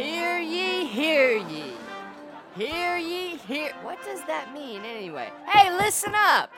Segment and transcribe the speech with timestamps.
[0.00, 1.72] Hear ye, hear ye.
[2.56, 3.74] Hear ye, hear.
[3.82, 5.28] What does that mean anyway?
[5.46, 6.50] Hey, listen up!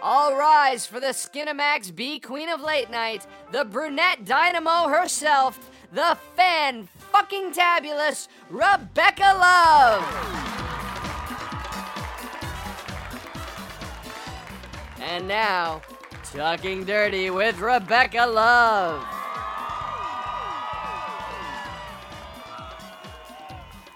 [0.00, 6.16] All rise for the Skinamax B Queen of Late Night, the brunette dynamo herself, the
[6.36, 10.04] fan fucking tabulous Rebecca Love!
[15.00, 15.82] And now,
[16.22, 19.19] Talking Dirty with Rebecca Love.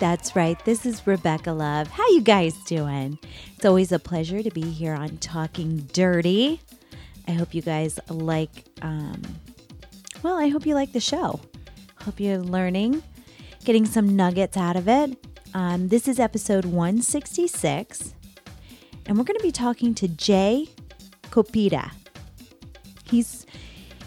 [0.04, 0.62] That's right.
[0.66, 1.88] This is Rebecca Love.
[1.88, 3.18] How you guys doing?
[3.56, 6.60] It's always a pleasure to be here on Talking Dirty.
[7.26, 8.50] I hope you guys like
[8.82, 9.22] um
[10.22, 11.40] well, I hope you like the show.
[12.02, 13.02] Hope you're learning,
[13.64, 15.16] getting some nuggets out of it.
[15.54, 18.12] Um, this is episode 166,
[19.06, 20.68] and we're going to be talking to Jay
[21.30, 21.92] Kopita.
[23.04, 23.46] He's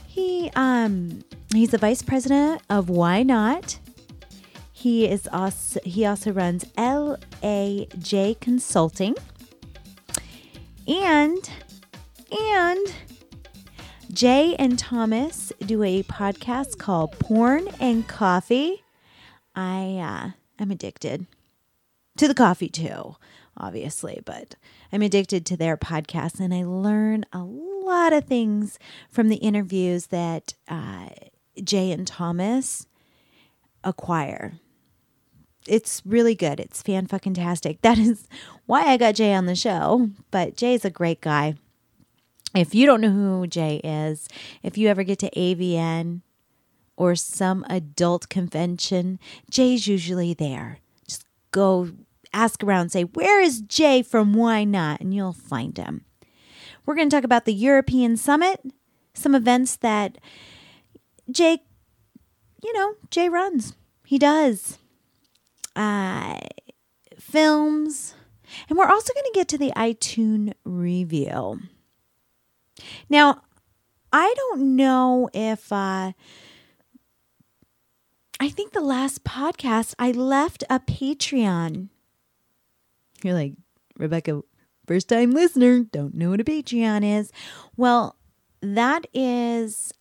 [0.06, 3.80] he um he's the vice president of YNOT.
[4.88, 9.16] He is also he also runs LAJ Consulting.
[10.88, 11.50] And
[12.32, 12.94] and
[14.14, 18.86] Jay and Thomas do a podcast called Porn and Coffee.
[19.54, 21.28] I uh I'm addicted
[22.16, 23.18] to the coffee too,
[23.58, 24.56] obviously, but
[24.94, 30.08] I'm addicted to their podcast and I learn a lot of things from the interviews
[30.08, 31.10] that uh,
[31.62, 32.88] Jay and Thomas
[33.84, 34.54] acquire.
[35.68, 36.60] It's really good.
[36.60, 37.82] It's fan fucking tastic.
[37.88, 38.28] That is
[38.66, 40.10] why I got Jay on the show.
[40.32, 41.56] But Jay's a great guy.
[42.56, 44.28] If you don't know who Jay is,
[44.64, 46.22] if you ever get to AVN
[46.96, 50.80] or some adult convention, Jay's usually there.
[51.08, 51.92] Just go
[52.34, 55.00] ask around, say, Where is Jay from YNOT?
[55.00, 56.06] And you'll find him.
[56.86, 58.62] We're going to talk about the European Summit,
[59.14, 60.18] some events that
[61.30, 61.60] Jay,
[62.64, 63.76] you know, Jay runs.
[64.06, 64.80] He does.
[65.78, 66.40] Uh,
[67.20, 68.16] films.
[68.68, 71.60] And we're also going to get to the iTunes review.
[73.10, 73.42] Now,
[74.12, 76.14] I don't know if uh,
[78.40, 81.90] I think the last podcast I left a Patreon.
[83.24, 83.54] You're like,
[83.98, 84.42] Rebecca,
[84.88, 87.32] first time listener, don't know what a Patreon is.
[87.76, 88.16] Well,
[88.62, 89.94] that is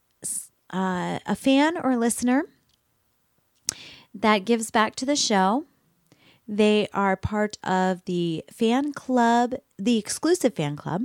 [0.72, 2.44] uh, a fan or listener
[4.20, 5.64] that gives back to the show.
[6.48, 11.02] They are part of the fan club, the exclusive fan club.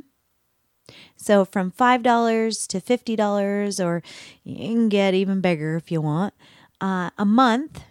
[1.16, 4.04] So from $5 to $50, or
[4.44, 6.34] you can get even bigger if you want,
[6.80, 7.82] uh, a month.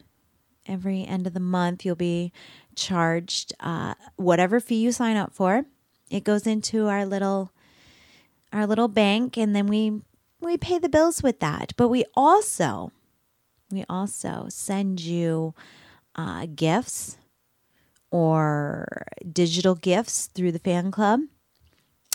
[0.66, 2.32] Every end of the month, you'll be
[2.76, 5.64] charged uh, whatever fee you sign up for.
[6.10, 7.52] It goes into our little
[8.52, 10.02] our little bank, and then we
[10.40, 11.72] we pay the bills with that.
[11.76, 12.92] But we also
[13.70, 15.54] we also send you
[16.16, 17.16] uh, gifts
[18.10, 21.20] or digital gifts through the fan club.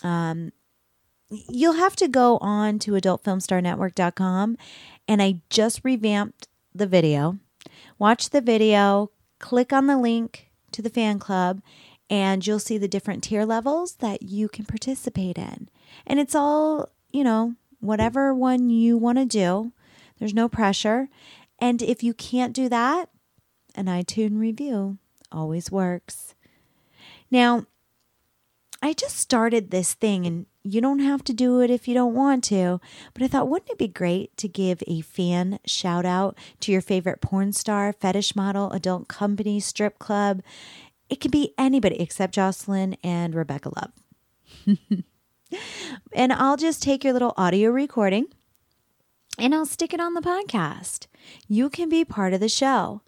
[0.04, 0.52] Um,
[1.30, 4.58] you'll have to go on to adultfilmstarnetwork.com
[5.08, 7.40] and I just revamped the video.
[7.98, 11.62] Watch the video, click on the link to the fan club,
[12.10, 15.70] and you'll see the different tier levels that you can participate in.
[16.06, 19.72] And it's all, you know, whatever one you want to do.
[20.20, 21.10] There's no pressure.
[21.60, 23.10] And if you can't do that,
[23.76, 24.98] an iTunes review
[25.32, 26.36] always works.
[27.32, 27.66] Now,
[28.82, 32.14] I just started this thing and you don't have to do it if you don't
[32.14, 32.80] want to,
[33.14, 36.82] but I thought, wouldn't it be great to give a fan shout out to your
[36.82, 40.42] favorite porn star, fetish model, adult company, strip club?
[41.10, 44.78] It could be anybody except Jocelyn and Rebecca Love.
[46.14, 48.28] and I'll just take your little audio recording
[49.38, 51.08] and I'll stick it on the podcast.
[51.48, 53.02] You can be part of the show.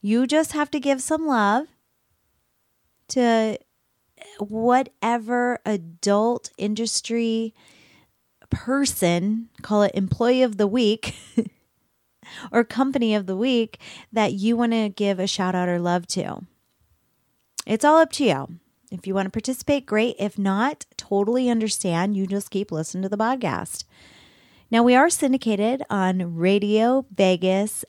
[0.00, 1.66] You just have to give some love
[3.08, 3.58] to
[4.38, 7.54] whatever adult industry
[8.50, 11.14] person, call it employee of the week
[12.52, 13.78] or company of the week,
[14.12, 16.40] that you want to give a shout out or love to.
[17.66, 18.48] It's all up to you.
[18.90, 20.16] If you want to participate, great.
[20.18, 22.16] If not, totally understand.
[22.16, 23.84] You just keep listening to the podcast.
[24.70, 27.84] Now, we are syndicated on Radio Vegas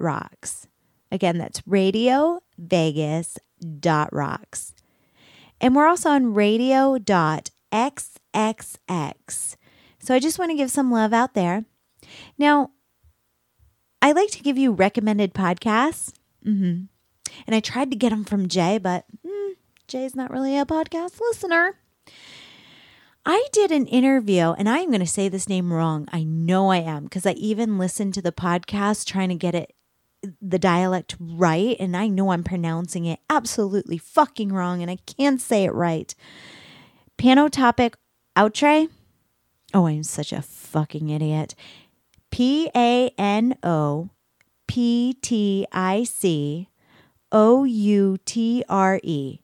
[0.00, 0.66] rocks.
[1.12, 3.38] Again, that's Radio Vegas
[4.12, 4.74] rocks.
[5.60, 6.98] And we're also on Radio
[7.72, 9.56] radio.xxx.
[9.98, 11.64] So I just want to give some love out there.
[12.38, 12.70] Now,
[14.02, 16.12] I like to give you recommended podcasts.
[16.44, 16.84] Mm-hmm.
[17.46, 19.52] And I tried to get them from Jay, but mm,
[19.86, 21.76] Jay's not really a podcast listener.
[23.24, 26.08] I did an interview, and I am going to say this name wrong.
[26.10, 29.74] I know I am because I even listened to the podcast trying to get it
[30.40, 35.40] the dialect right, and I know I'm pronouncing it absolutely fucking wrong, and I can't
[35.40, 36.14] say it right.
[37.18, 37.94] Panotopic
[38.36, 38.88] outre.
[39.72, 41.54] Oh, I'm such a fucking idiot.
[42.30, 44.10] P A N O
[44.66, 46.68] P T I C
[47.32, 49.40] O U T R E.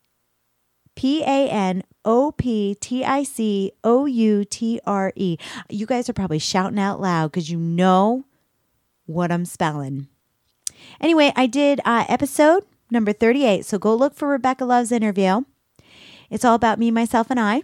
[0.95, 5.37] P A N O P T I C O U T R E.
[5.69, 8.25] You guys are probably shouting out loud because you know
[9.05, 10.09] what I'm spelling.
[11.01, 13.65] Anyway, I did uh, episode number 38.
[13.65, 15.43] So go look for Rebecca Love's interview.
[16.31, 17.63] It's all about me, myself, and I.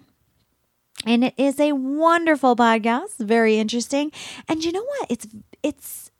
[1.06, 4.12] And it is a wonderful podcast, very interesting.
[4.48, 5.10] And you know what?
[5.10, 5.26] It's
[5.62, 6.10] it's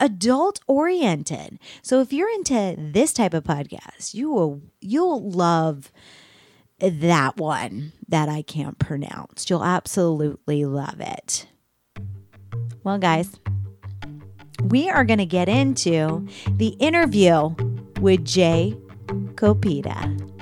[0.00, 1.58] adult oriented.
[1.82, 5.92] So if you're into this type of podcast, you will you'll love
[6.78, 9.48] that one that I can't pronounce.
[9.48, 11.46] You'll absolutely love it.
[12.82, 13.38] Well, guys,
[14.62, 17.54] we are going to get into the interview
[18.00, 18.76] with Jay
[19.34, 20.33] Kopita.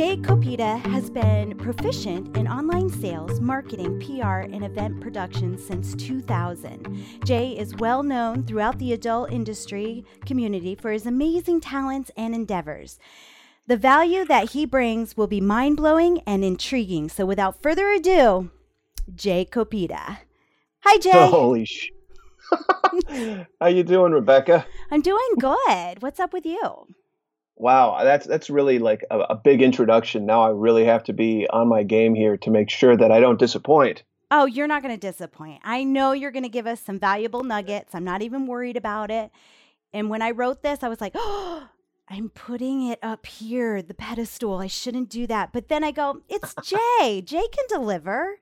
[0.00, 7.20] Jay Kopita has been proficient in online sales, marketing, PR, and event production since 2000.
[7.22, 12.98] Jay is well known throughout the adult industry community for his amazing talents and endeavors.
[13.66, 17.10] The value that he brings will be mind blowing and intriguing.
[17.10, 18.50] So, without further ado,
[19.14, 20.20] Jay Kopita.
[20.82, 21.10] Hi, Jay.
[21.28, 21.90] Holy sh!
[23.60, 24.64] How you doing, Rebecca?
[24.90, 26.00] I'm doing good.
[26.00, 26.86] What's up with you?
[27.60, 30.24] Wow, that's that's really like a, a, big introduction.
[30.24, 33.20] Now I really have to be on my game here to make sure that I
[33.20, 34.02] don't disappoint.
[34.30, 35.60] Oh, you're not going to disappoint.
[35.62, 37.94] I know you're going to give us some valuable nuggets.
[37.94, 39.30] I'm not even worried about it.
[39.92, 41.68] And when I wrote this, I was like, "Oh,
[42.08, 44.56] I'm putting it up here, the pedestal.
[44.56, 47.20] I shouldn't do that." But then I go, "It's Jay.
[47.20, 48.38] Jay can deliver."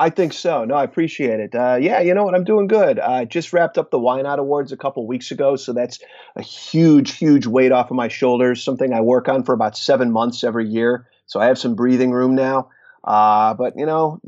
[0.00, 0.64] I think so.
[0.64, 1.54] No, I appreciate it.
[1.54, 2.34] Uh, yeah, you know what?
[2.34, 2.98] I'm doing good.
[2.98, 5.98] I just wrapped up the YNOT Awards a couple weeks ago, so that's
[6.36, 8.64] a huge, huge weight off of my shoulders.
[8.64, 12.12] Something I work on for about seven months every year, so I have some breathing
[12.12, 12.70] room now.
[13.04, 14.18] Uh, but you know,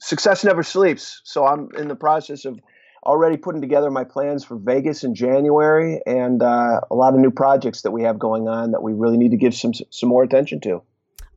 [0.00, 1.22] success never sleeps.
[1.24, 2.60] So I'm in the process of
[3.02, 7.30] already putting together my plans for Vegas in January, and uh, a lot of new
[7.30, 10.22] projects that we have going on that we really need to give some some more
[10.22, 10.82] attention to.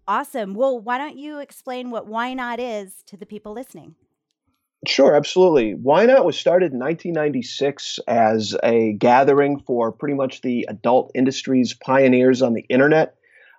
[0.09, 0.55] Awesome.
[0.55, 3.93] Well, why don't you explain what YNOT is to the people listening?
[4.87, 5.75] Sure, absolutely.
[5.75, 12.41] YNOT was started in 1996 as a gathering for pretty much the adult industry's pioneers
[12.41, 13.17] on the internet.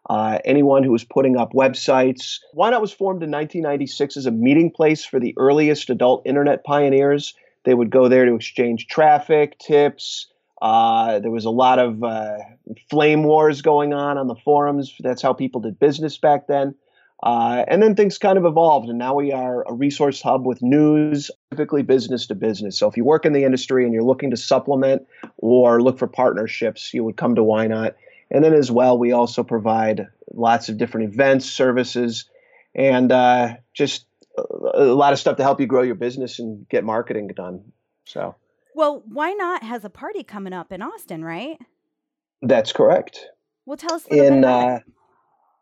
[0.08, 2.40] Uh, anyone who was putting up websites.
[2.56, 7.32] YNOT was formed in 1996 as a meeting place for the earliest adult internet pioneers.
[7.62, 10.29] They would go there to exchange traffic, tips,
[10.60, 12.38] uh, there was a lot of uh,
[12.90, 14.94] flame wars going on on the forums.
[15.00, 16.74] That's how people did business back then.
[17.22, 20.62] Uh, and then things kind of evolved, and now we are a resource hub with
[20.62, 22.78] news, typically business to business.
[22.78, 25.02] So if you work in the industry and you're looking to supplement
[25.36, 27.94] or look for partnerships, you would come to YNOT.
[28.30, 32.24] And then as well, we also provide lots of different events, services,
[32.74, 34.06] and uh, just
[34.38, 37.72] a lot of stuff to help you grow your business and get marketing done.
[38.06, 38.34] So.
[38.74, 41.58] Well, YNOT has a party coming up in Austin, right?
[42.42, 43.26] That's correct.
[43.66, 44.80] Well, tell us in uh,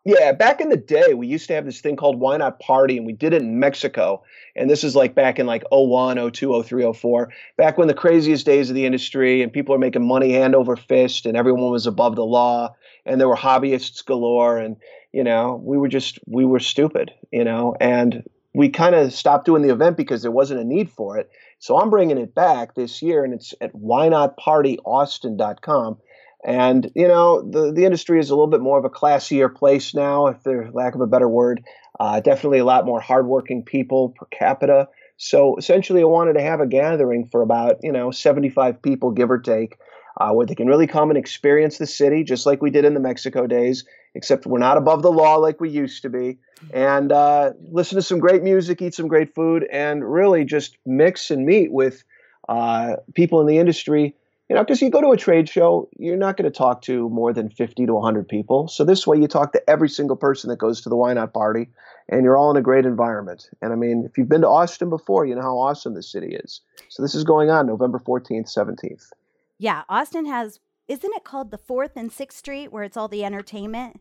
[0.08, 3.04] yeah, back in the day, we used to have this thing called YNOT Party, and
[3.04, 4.22] we did it in Mexico.
[4.56, 8.46] And this is like back in like 01, 02, 03, 04, back when the craziest
[8.46, 11.86] days of the industry and people are making money hand over fist and everyone was
[11.86, 12.74] above the law
[13.04, 14.56] and there were hobbyists galore.
[14.56, 14.76] And,
[15.12, 18.22] you know, we were just, we were stupid, you know, and
[18.54, 21.28] we kind of stopped doing the event because there wasn't a need for it.
[21.58, 25.98] So I'm bringing it back this year, and it's at whynotpartyaustin.com.
[26.44, 29.92] And you know, the the industry is a little bit more of a classier place
[29.94, 31.64] now, if there's lack of a better word.
[31.98, 34.88] Uh, definitely a lot more hardworking people per capita.
[35.16, 39.32] So essentially, I wanted to have a gathering for about you know 75 people, give
[39.32, 39.78] or take,
[40.16, 42.94] uh, where they can really come and experience the city, just like we did in
[42.94, 43.84] the Mexico days.
[44.14, 46.38] Except we're not above the law like we used to be
[46.72, 51.30] and uh, listen to some great music, eat some great food, and really just mix
[51.30, 52.04] and meet with
[52.48, 54.14] uh, people in the industry.
[54.48, 57.10] You know, because you go to a trade show, you're not going to talk to
[57.10, 58.66] more than 50 to 100 people.
[58.66, 61.68] So this way, you talk to every single person that goes to the YNOT party,
[62.08, 63.50] and you're all in a great environment.
[63.60, 66.34] And I mean, if you've been to Austin before, you know how awesome this city
[66.34, 66.62] is.
[66.88, 69.10] So this is going on November 14th, 17th.
[69.58, 73.24] Yeah, Austin has, isn't it called the 4th and 6th Street, where it's all the
[73.24, 74.00] entertainment?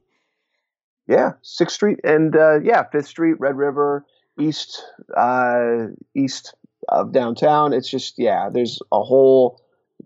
[1.07, 4.05] Yeah, Sixth Street and uh, yeah, Fifth Street, Red River,
[4.37, 4.83] east
[5.15, 6.53] uh, east
[6.89, 7.71] of downtown.
[7.73, 9.61] It's just yeah, there's a whole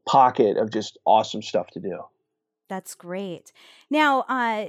[0.08, 2.04] pocket of just awesome stuff to do.
[2.70, 3.52] That's great.
[3.90, 4.68] Now, uh,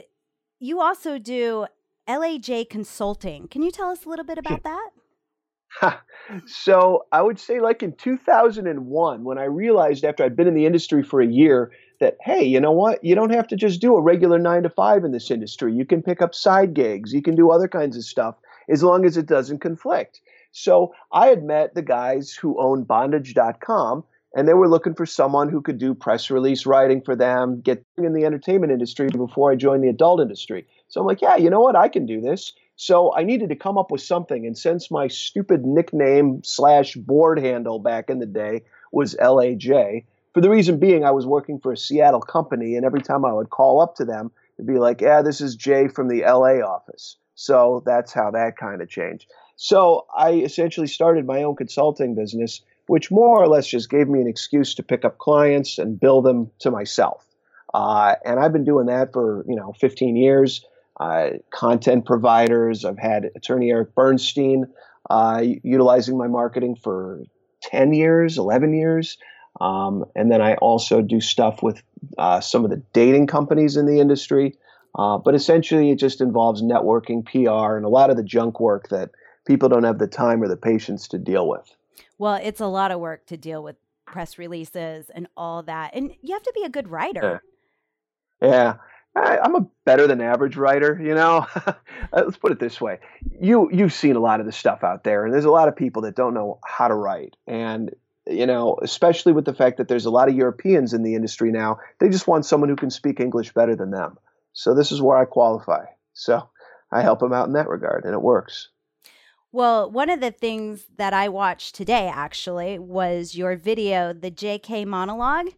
[0.59, 1.67] you also do
[2.09, 3.49] LAJ Consulting.
[3.49, 4.63] Can you tell us a little bit about
[5.83, 6.01] that?
[6.47, 10.67] so I would say, like in 2001, when I realized after I'd been in the
[10.67, 11.73] industry for a year
[12.03, 13.03] that, hey, you know what?
[13.03, 15.73] You don't have to just do a regular nine to five in this industry.
[15.73, 18.35] You can pick up side gigs, you can do other kinds of stuff
[18.69, 20.21] as long as it doesn't conflict.
[20.51, 24.05] So I had met the guys who owned bondage.com
[24.35, 27.85] and they were looking for someone who could do press release writing for them, get
[27.99, 30.67] in the entertainment industry before I joined the adult industry.
[30.89, 31.77] So I'm like, yeah, you know what?
[31.77, 32.53] I can do this.
[32.77, 34.47] So I needed to come up with something.
[34.47, 40.41] And since my stupid nickname slash board handle back in the day was LAJ, for
[40.41, 43.51] the reason being I was working for a Seattle company, and every time I would
[43.51, 47.17] call up to them, it'd be like, yeah, this is Jay from the LA office.
[47.35, 49.27] So that's how that kind of changed.
[49.57, 54.21] So I essentially started my own consulting business which more or less just gave me
[54.21, 57.27] an excuse to pick up clients and bill them to myself.
[57.75, 60.65] Uh, and I've been doing that for you know 15 years.
[61.01, 62.85] Uh, content providers.
[62.85, 64.67] I've had attorney Eric Bernstein
[65.09, 67.23] uh, utilizing my marketing for
[67.63, 69.17] 10 years, 11 years.
[69.61, 71.83] Um, and then I also do stuff with
[72.19, 74.57] uh, some of the dating companies in the industry.
[74.95, 78.89] Uh, but essentially, it just involves networking, PR, and a lot of the junk work
[78.91, 79.11] that
[79.47, 81.75] people don't have the time or the patience to deal with.
[82.19, 85.95] Well, it's a lot of work to deal with press releases and all that.
[85.95, 87.43] And you have to be a good writer.
[88.41, 88.49] Yeah.
[88.49, 88.75] yeah.
[89.15, 91.47] I, am a better than average writer, you know.
[92.13, 92.99] Let's put it this way:
[93.41, 95.77] you you've seen a lot of the stuff out there, and there's a lot of
[95.77, 97.95] people that don't know how to write, and
[98.27, 101.51] you know, especially with the fact that there's a lot of Europeans in the industry
[101.51, 104.19] now, they just want someone who can speak English better than them.
[104.53, 105.87] So this is where I qualify.
[106.13, 106.49] So
[106.91, 108.69] I help them out in that regard, and it works.
[109.51, 114.87] Well, one of the things that I watched today actually was your video, the JK
[114.87, 115.49] monologue,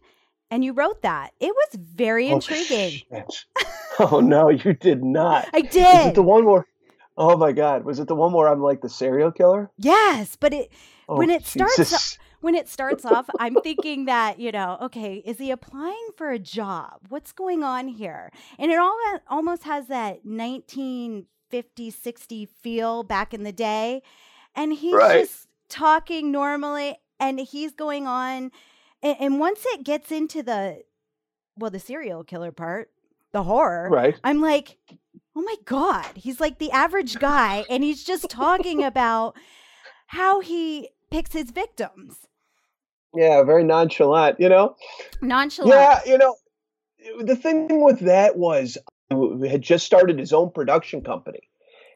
[0.51, 1.31] and you wrote that.
[1.39, 3.01] It was very oh, intriguing.
[3.99, 5.47] oh no, you did not.
[5.53, 5.99] I did.
[5.99, 6.65] Is it the one where
[7.17, 9.71] Oh my god, was it the one where I'm like the serial killer?
[9.77, 10.71] Yes, but it
[11.07, 12.17] oh, when it Jesus.
[12.41, 16.39] When it starts off, I'm thinking that, you know, okay, is he applying for a
[16.39, 16.99] job?
[17.09, 18.31] What's going on here?
[18.57, 24.01] And it all almost has that 19 50, 60 feel back in the day.
[24.55, 25.21] And he's right.
[25.21, 28.51] just talking normally and he's going on.
[29.01, 30.83] And, and, once it gets into the,
[31.57, 32.89] well, the serial killer part,
[33.31, 34.19] the horror, right.
[34.23, 34.77] I'm like,
[35.35, 37.65] oh my God, he's like the average guy.
[37.69, 39.35] and he's just talking about
[40.07, 42.27] how he picks his victims.
[43.13, 44.75] Yeah, very nonchalant, you know?
[45.21, 45.73] Nonchalant.
[45.73, 46.35] Yeah, you know,
[47.21, 48.77] the thing with that was
[49.09, 51.39] had just started his own production company.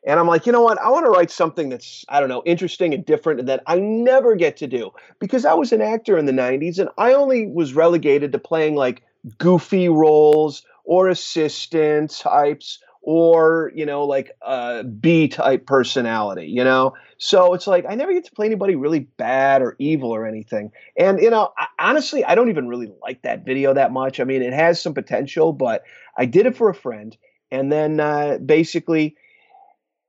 [0.07, 0.79] And I'm like, you know what?
[0.79, 3.79] I want to write something that's, I don't know, interesting and different and that I
[3.79, 7.47] never get to do because I was an actor in the 90s and I only
[7.47, 9.03] was relegated to playing like
[9.37, 12.79] goofy roles or assistant types
[13.11, 16.93] or, you know, like a B type personality, you know?
[17.17, 20.71] So it's like I never get to play anybody really bad or evil or anything.
[20.95, 24.19] And, you know, I, honestly, I don't even really like that video that much.
[24.19, 25.85] I mean, it has some potential, but
[26.19, 27.17] I did it for a friend.
[27.49, 29.15] And then uh, basically,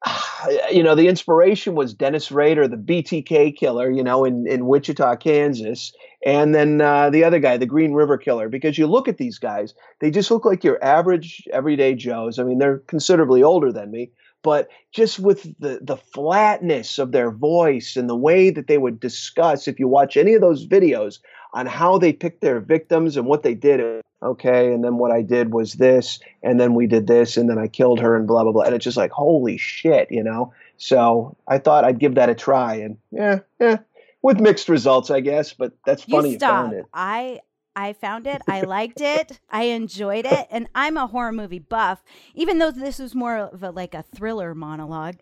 [0.71, 5.17] you know, the inspiration was Dennis Rader, the BTK killer, you know, in, in Wichita,
[5.17, 5.95] Kansas.
[6.25, 9.39] And then uh, the other guy, the Green River killer, because you look at these
[9.39, 12.39] guys, they just look like your average everyday Joes.
[12.39, 14.11] I mean, they're considerably older than me,
[14.43, 19.01] but just with the, the flatness of their voice and the way that they would
[19.01, 21.21] discuss, if you watch any of those videos
[21.55, 25.23] on how they picked their victims and what they did, okay and then what i
[25.23, 28.43] did was this and then we did this and then i killed her and blah
[28.43, 28.65] blah blah.
[28.65, 30.53] And it's just like holy shit you know?
[30.77, 33.79] So i thought i'd give that a try and yeah yeah
[34.23, 37.41] with mixed results i guess but that's funny you, you found it i
[37.77, 38.43] I found it.
[38.49, 39.41] I liked it.
[39.49, 40.47] I enjoyed it.
[40.51, 42.03] And I'm a horror movie buff.
[42.35, 45.17] Even though this was more of a like a thriller monologue,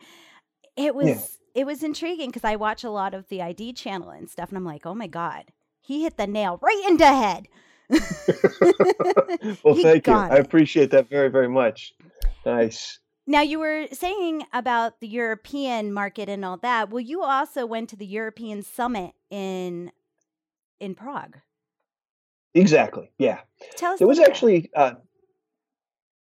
[0.76, 1.60] it was yeah.
[1.62, 4.56] it was intriguing because I watch a lot of the ID channel and stuff, and
[4.56, 5.44] I'm like, oh my god,
[5.80, 7.48] he hit the nail right into head.
[9.64, 10.12] well, thank you.
[10.12, 10.32] It.
[10.32, 11.94] I appreciate that very, very much.
[12.44, 12.98] Nice.
[13.28, 16.88] Now you were saying about the European market and all that.
[16.88, 19.92] Well, you also went to the European Summit in
[20.80, 21.36] in Prague.
[22.54, 23.10] Exactly.
[23.18, 23.40] Yeah.
[23.76, 23.98] Tell us.
[23.98, 24.92] There was actually, uh,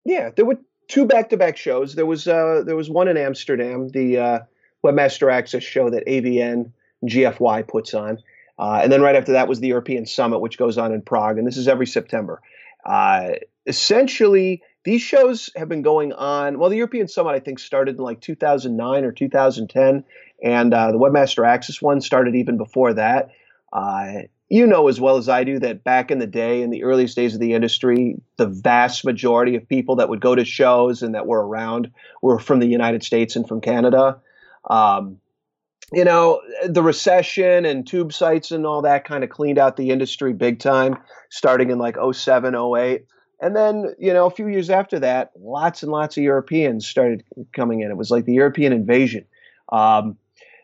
[0.05, 1.93] yeah, there were two back-to-back shows.
[1.93, 4.39] There was uh, there was one in Amsterdam, the uh,
[4.83, 6.71] Webmaster Access show that AVN
[7.05, 8.17] GFY puts on,
[8.57, 11.37] uh, and then right after that was the European Summit, which goes on in Prague,
[11.37, 12.41] and this is every September.
[12.83, 13.33] Uh,
[13.67, 16.60] essentially, these shows have been going on.
[16.60, 20.03] Well, the European Summit, I think, started in like 2009 or 2010,
[20.43, 23.31] and uh, the Webmaster Access one started even before that.
[23.74, 26.84] Uh, you know as well as I do that back in the day, in the
[26.84, 31.03] earliest days of the industry, the vast majority of people that would go to shows
[31.03, 31.91] and that were around
[32.22, 34.19] were from the United States and from Canada.
[34.69, 35.19] Um,
[35.93, 39.89] you know, the recession and tube sites and all that kind of cleaned out the
[39.89, 40.98] industry big time,
[41.29, 43.05] starting in like 07, 08.
[43.39, 47.24] And then, you know, a few years after that, lots and lots of Europeans started
[47.53, 47.91] coming in.
[47.91, 49.25] It was like the European invasion.
[49.72, 50.17] Um,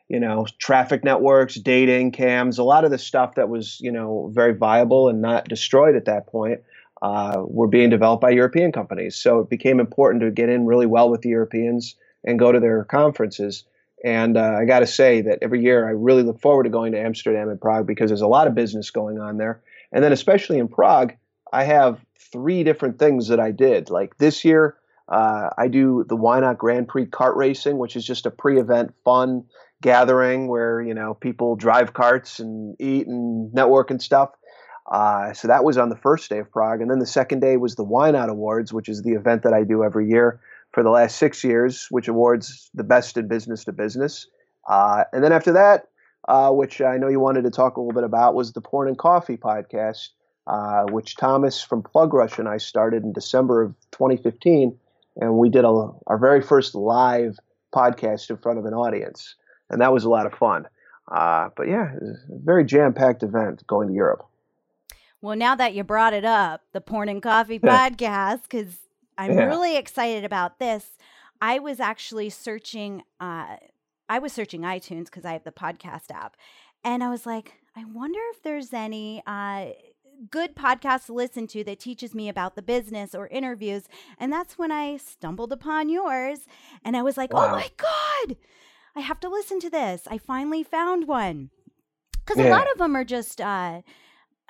[0.10, 4.30] you know, traffic networks, dating, cams, a lot of the stuff that was, you know,
[4.34, 6.62] very viable and not destroyed at that point
[7.01, 9.15] uh, were being developed by European companies.
[9.15, 12.60] So it became important to get in really well with the Europeans and go to
[12.60, 13.65] their conferences.
[14.03, 16.92] And uh, I got to say that every year I really look forward to going
[16.92, 19.62] to Amsterdam and Prague because there's a lot of business going on there.
[19.92, 21.13] And then, especially in Prague,
[21.51, 22.00] I have
[22.33, 23.89] three different things that I did.
[23.89, 24.75] Like this year,
[25.07, 29.45] uh, I do the YNOT Grand Prix kart racing, which is just a pre-event fun
[29.81, 34.31] gathering where you know people drive carts and eat and network and stuff.
[34.91, 37.55] Uh, so that was on the first day of Prague, and then the second day
[37.55, 40.41] was the YNOT Awards, which is the event that I do every year
[40.73, 44.27] for the last six years, which awards the best in business to business.
[44.67, 45.87] Uh, and then after that,
[46.27, 48.87] uh, which I know you wanted to talk a little bit about, was the Porn
[48.87, 50.09] and Coffee podcast,
[50.47, 54.77] uh, which Thomas from Plug Rush and I started in December of 2015,
[55.17, 57.38] and we did a, our very first live
[57.73, 59.35] podcast in front of an audience,
[59.69, 60.67] and that was a lot of fun.
[61.12, 64.25] Uh, but yeah, it was a very jam-packed event going to Europe.
[65.21, 68.75] Well, now that you brought it up, the Porn and Coffee podcast, because
[69.17, 69.45] I'm yeah.
[69.45, 70.85] really excited about this.
[71.41, 73.03] I was actually searching.
[73.19, 73.57] Uh,
[74.09, 76.35] I was searching iTunes because I have the podcast app,
[76.83, 79.67] and I was like, I wonder if there's any uh,
[80.29, 83.84] good podcast to listen to that teaches me about the business or interviews.
[84.17, 86.41] And that's when I stumbled upon yours,
[86.84, 87.53] and I was like, oh wow.
[87.53, 88.38] oh my god,
[88.96, 90.03] I have to listen to this.
[90.10, 91.50] I finally found one
[92.25, 92.50] because yeah.
[92.50, 93.82] a lot of them are just uh,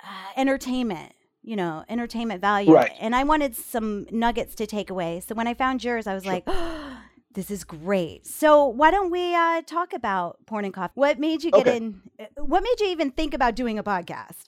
[0.02, 0.06] uh,
[0.36, 1.12] entertainment
[1.44, 2.72] you know, entertainment value.
[2.72, 2.92] Right.
[2.98, 5.20] And I wanted some nuggets to take away.
[5.20, 6.32] So when I found yours, I was sure.
[6.32, 6.96] like, oh,
[7.34, 8.26] this is great.
[8.26, 10.92] So why don't we uh, talk about porn and coffee?
[10.94, 11.76] What made you get okay.
[11.76, 12.00] in?
[12.18, 14.44] Uh, what made you even think about doing a podcast?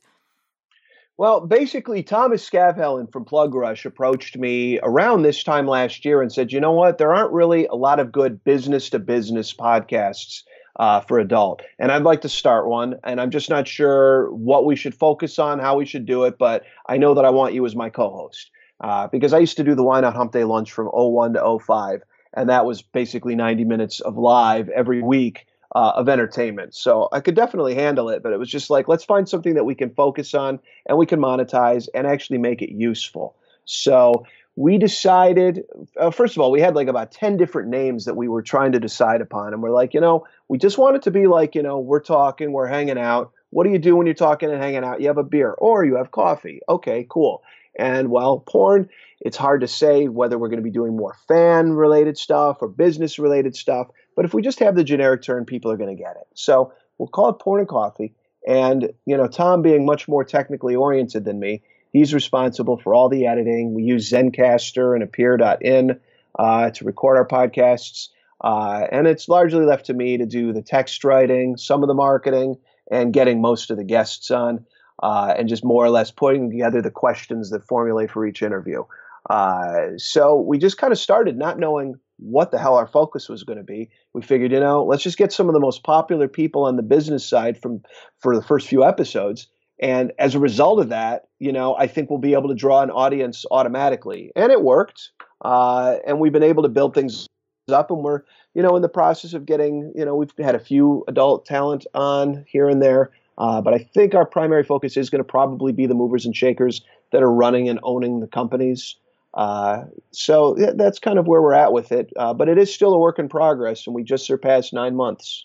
[1.19, 6.31] Well, basically, Thomas Scavhellen from Plug Rush approached me around this time last year and
[6.31, 6.99] said, you know what?
[6.99, 10.43] There aren't really a lot of good business to business podcasts
[10.79, 11.63] uh, for adult.
[11.79, 12.97] And I'd like to start one.
[13.03, 16.37] And I'm just not sure what we should focus on, how we should do it.
[16.37, 18.51] But I know that I want you as my co host
[18.81, 22.03] uh, because I used to do the YNOT Hump Day lunch from 01 to 05.
[22.35, 25.47] And that was basically 90 minutes of live every week.
[25.75, 26.75] Uh, of entertainment.
[26.75, 29.65] So I could definitely handle it, but it was just like, let's find something that
[29.65, 33.35] we can focus on and we can monetize and actually make it useful.
[33.65, 34.25] So
[34.57, 35.65] we decided
[36.01, 38.73] uh, first of all we had like about 10 different names that we were trying
[38.73, 41.55] to decide upon and we're like you know we just want it to be like
[41.55, 43.33] you know we're talking we're hanging out.
[43.51, 45.01] What do you do when you're talking and hanging out?
[45.01, 46.61] You have a beer or you have coffee.
[46.69, 47.43] Okay cool.
[47.79, 48.89] And well porn
[49.21, 52.69] it's hard to say whether we're going to be doing more fan related stuff or
[52.69, 56.03] business related stuff but if we just have the generic term people are going to
[56.03, 58.13] get it so we'll call it porn and coffee
[58.47, 61.63] and you know tom being much more technically oriented than me
[61.97, 63.73] He's responsible for all the editing.
[63.73, 65.99] We use Zencastr and Appear.in
[66.39, 68.09] uh, to record our podcasts.
[68.43, 71.95] Uh, and it's largely left to me to do the text writing, some of the
[71.95, 72.59] marketing,
[72.91, 74.67] and getting most of the guests on,
[75.03, 78.85] uh, and just more or less putting together the questions that formulate for each interview.
[79.31, 83.45] Uh, so we just kind of started not knowing what the hell our focus was
[83.45, 83.91] going to be.
[84.13, 86.83] We figured, you know, let's just get some of the most popular people on the
[86.83, 87.83] business side from
[88.21, 89.49] for the first few episodes
[89.79, 92.83] and as a result of that, you know, I think we'll be able to draw
[92.83, 94.33] an audience automatically.
[94.35, 95.11] And it worked.
[95.43, 97.29] Uh, and we've been able to build things
[97.71, 98.23] up and we're,
[98.55, 101.87] you know, in the process of getting, you know, we've had a few adult talent
[101.95, 103.11] on here and there.
[103.37, 106.35] Uh, but I think our primary focus is going to probably be the movers and
[106.35, 106.81] shakers
[107.13, 108.97] that are running and owning the companies.
[109.37, 112.11] Uh, so that's kind of where we're at with it.
[112.17, 115.45] Uh, but it is still a work in progress, and we just surpassed nine months.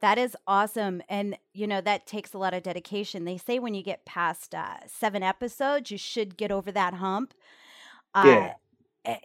[0.00, 1.02] That is awesome.
[1.08, 3.24] And, you know, that takes a lot of dedication.
[3.24, 7.34] They say when you get past uh, seven episodes, you should get over that hump.
[8.14, 8.52] Uh, yeah.
[9.04, 9.18] Eh,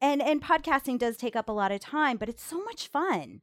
[0.00, 3.40] and, and podcasting does take up a lot of time, but it's so much fun.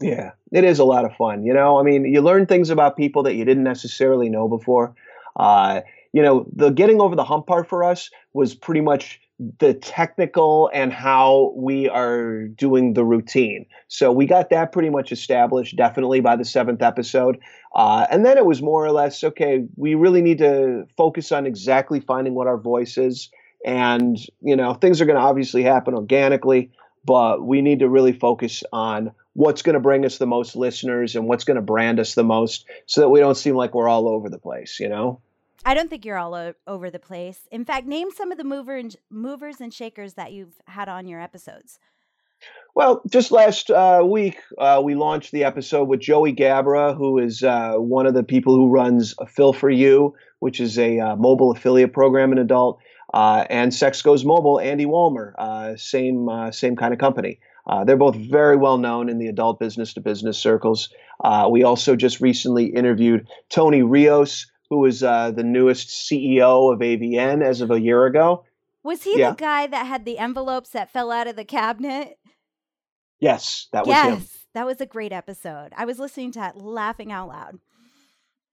[0.00, 1.44] Yeah, it is a lot of fun.
[1.44, 4.94] You know, I mean, you learn things about people that you didn't necessarily know before.
[5.36, 5.82] Uh,
[6.12, 9.20] you know, the getting over the hump part for us was pretty much
[9.58, 13.66] the technical and how we are doing the routine.
[13.88, 17.38] So we got that pretty much established definitely by the seventh episode.
[17.74, 21.46] Uh, and then it was more or less okay, we really need to focus on
[21.46, 23.30] exactly finding what our voice is.
[23.64, 26.70] And, you know, things are going to obviously happen organically,
[27.04, 31.16] but we need to really focus on what's going to bring us the most listeners
[31.16, 33.88] and what's going to brand us the most so that we don't seem like we're
[33.88, 35.20] all over the place, you know?
[35.64, 37.46] I don't think you're all o- over the place.
[37.50, 41.06] In fact, name some of the mover and, movers and shakers that you've had on
[41.06, 41.78] your episodes.
[42.74, 47.44] Well, just last uh, week, uh, we launched the episode with Joey Gabra, who is
[47.44, 51.16] uh, one of the people who runs a Fill for You, which is a uh,
[51.16, 52.80] mobile affiliate program in adult,
[53.14, 57.38] uh, and Sex Goes Mobile, Andy Wullmer, uh, same same kind of company.
[57.84, 60.88] they're both very well known in the adult business to business circles.
[61.50, 67.60] we also just recently interviewed Tony Rios, who is the newest CEO of AVN as
[67.60, 68.44] of a year ago.
[68.82, 69.30] Was he yeah.
[69.30, 72.18] the guy that had the envelopes that fell out of the cabinet?
[73.20, 74.26] Yes, that was yes, him.
[74.54, 75.72] That was a great episode.
[75.76, 77.58] I was listening to that laughing out loud.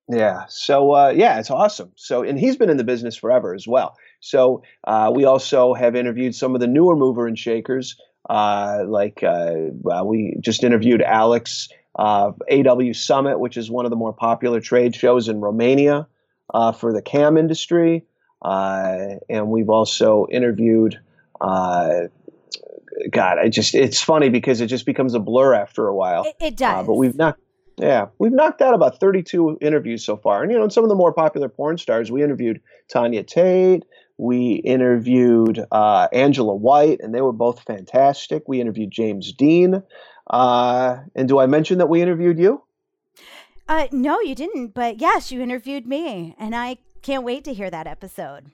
[0.09, 0.43] Yeah.
[0.49, 1.93] So uh, yeah, it's awesome.
[1.95, 3.95] So and he's been in the business forever as well.
[4.19, 7.95] So uh, we also have interviewed some of the newer mover and shakers.
[8.29, 13.89] Uh, like uh, well, we just interviewed Alex uh, AW Summit, which is one of
[13.89, 16.07] the more popular trade shows in Romania
[16.53, 18.05] uh, for the cam industry.
[18.41, 20.99] and we've also interviewed
[23.11, 26.23] God, I just it's funny because it just becomes a blur after a while.
[26.23, 26.83] It, it does.
[26.83, 27.39] Uh, but we've knocked
[27.77, 30.43] yeah, we've knocked out about 32 interviews so far.
[30.43, 32.59] And you know, some of the more popular porn stars, we interviewed
[32.89, 33.85] Tanya Tate,
[34.17, 38.49] we interviewed uh, Angela White, and they were both fantastic.
[38.49, 39.81] We interviewed James Deen.
[40.29, 42.61] Uh, and do I mention that we interviewed you?
[43.67, 44.73] Uh, no, you didn't.
[44.73, 48.51] But yes, you interviewed me, and I can't wait to hear that episode.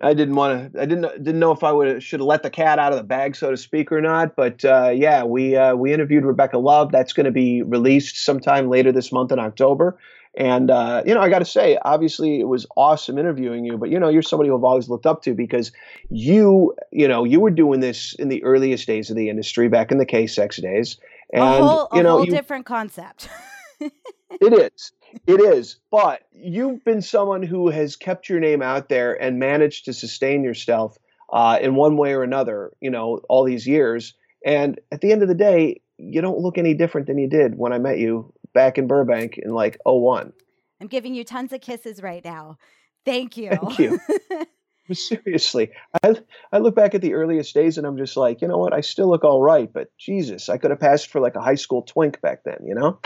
[0.00, 0.80] I didn't want to.
[0.80, 3.04] I didn't didn't know if I would should have let the cat out of the
[3.04, 4.36] bag, so to speak, or not.
[4.36, 6.92] But uh, yeah, we uh, we interviewed Rebecca Love.
[6.92, 9.98] That's going to be released sometime later this month in October.
[10.38, 13.76] And uh, you know, I got to say, obviously, it was awesome interviewing you.
[13.76, 15.72] But you know, you're somebody who I've always looked up to because
[16.10, 19.90] you, you know, you were doing this in the earliest days of the industry, back
[19.90, 20.96] in the K-sex days,
[21.32, 23.28] and a whole, you know, whole you, different concept.
[23.80, 24.92] it is
[25.26, 29.86] it is, but you've been someone who has kept your name out there and managed
[29.86, 30.98] to sustain yourself
[31.32, 34.14] uh, in one way or another, you know, all these years.
[34.44, 37.56] And at the end of the day, you don't look any different than you did
[37.56, 40.32] when I met you back in Burbank in like 01.
[40.80, 42.58] I'm giving you tons of kisses right now.
[43.04, 43.50] Thank you.
[43.50, 44.00] Thank you.
[44.92, 45.70] Seriously,
[46.02, 46.16] I,
[46.50, 48.72] I look back at the earliest days and I'm just like, you know what?
[48.72, 51.54] I still look all right, but Jesus, I could have passed for like a high
[51.54, 52.98] school twink back then, you know?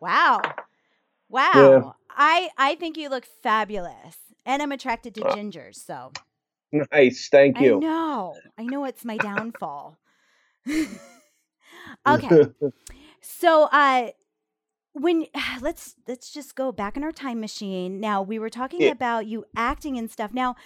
[0.00, 0.40] Wow.
[1.28, 1.50] Wow.
[1.54, 1.90] Yeah.
[2.08, 4.16] I I think you look fabulous.
[4.46, 6.12] And I'm attracted to uh, gingers, so.
[6.70, 7.28] Nice.
[7.30, 7.78] Thank you.
[7.78, 8.36] I know.
[8.56, 9.98] I know it's my downfall.
[12.06, 12.46] okay.
[13.20, 14.10] so uh
[14.94, 15.26] when
[15.60, 18.00] let's let's just go back in our time machine.
[18.00, 18.90] Now we were talking yeah.
[18.90, 20.32] about you acting and stuff.
[20.32, 20.56] Now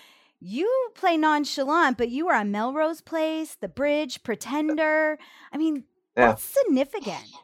[0.40, 5.18] you play nonchalant, but you were on Melrose Place, The Bridge, Pretender.
[5.52, 5.84] I mean,
[6.16, 6.28] yeah.
[6.28, 7.24] that's significant.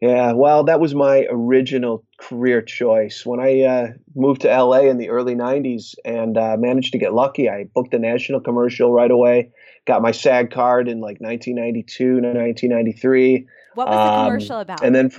[0.00, 3.24] Yeah, well, that was my original career choice.
[3.24, 7.14] When I uh, moved to LA in the early 90s and uh, managed to get
[7.14, 9.52] lucky, I booked a national commercial right away,
[9.86, 13.46] got my SAG card in like 1992 to 1993.
[13.74, 14.82] What was um, the commercial about?
[14.82, 15.12] And then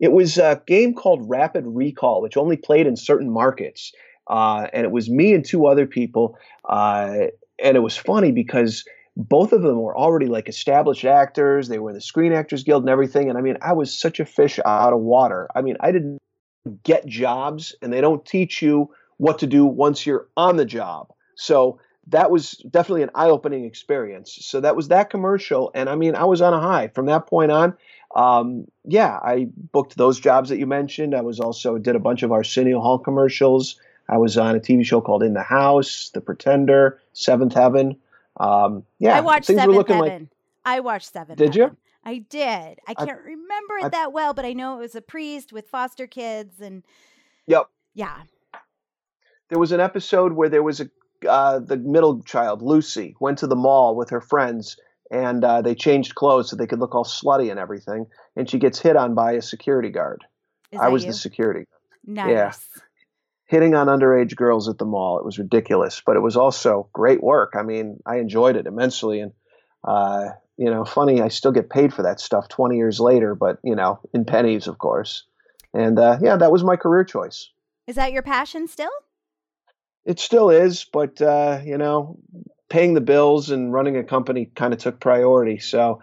[0.00, 3.92] it was a game called Rapid Recall, which only played in certain markets.
[4.26, 6.36] Uh, and it was me and two other people.
[6.68, 7.26] Uh,
[7.62, 8.84] and it was funny because–
[9.16, 11.68] both of them were already like established actors.
[11.68, 13.28] They were the Screen Actors Guild and everything.
[13.28, 15.48] And I mean, I was such a fish out of water.
[15.54, 16.18] I mean, I didn't
[16.84, 21.08] get jobs, and they don't teach you what to do once you're on the job.
[21.36, 24.38] So that was definitely an eye-opening experience.
[24.40, 27.26] So that was that commercial, and I mean, I was on a high from that
[27.26, 27.76] point on.
[28.14, 31.14] Um, yeah, I booked those jobs that you mentioned.
[31.14, 33.76] I was also did a bunch of Arsenio Hall commercials.
[34.08, 37.96] I was on a TV show called In the House, The Pretender, Seventh Heaven.
[38.38, 40.22] Um, yeah, I watched things Seventh were looking Heaven.
[40.22, 40.28] Like,
[40.64, 41.36] I watched Seven.
[41.36, 41.70] Did Heaven.
[41.70, 41.76] you?
[42.04, 42.80] I did.
[42.88, 45.52] I can't I, remember it I, that well, but I know it was a priest
[45.52, 46.82] with foster kids and.
[47.46, 47.66] Yep.
[47.94, 48.22] Yeah.
[49.48, 50.90] There was an episode where there was a
[51.28, 54.78] uh, the middle child Lucy went to the mall with her friends
[55.10, 58.58] and uh, they changed clothes so they could look all slutty and everything, and she
[58.58, 60.24] gets hit on by a security guard.
[60.78, 61.10] I was you?
[61.10, 61.66] the security.
[62.06, 62.28] Nice.
[62.30, 62.52] Yeah
[63.50, 65.18] hitting on underage girls at the mall.
[65.18, 67.54] It was ridiculous, but it was also great work.
[67.56, 69.32] I mean, I enjoyed it immensely, and
[69.82, 73.58] uh, you know, funny, I still get paid for that stuff 20 years later, but
[73.64, 75.24] you know, in pennies, of course.
[75.74, 77.50] And uh, yeah, that was my career choice.
[77.88, 78.90] Is that your passion still?
[80.04, 82.20] It still is, but uh, you know,
[82.70, 85.58] paying the bills and running a company kind of took priority.
[85.58, 86.00] So,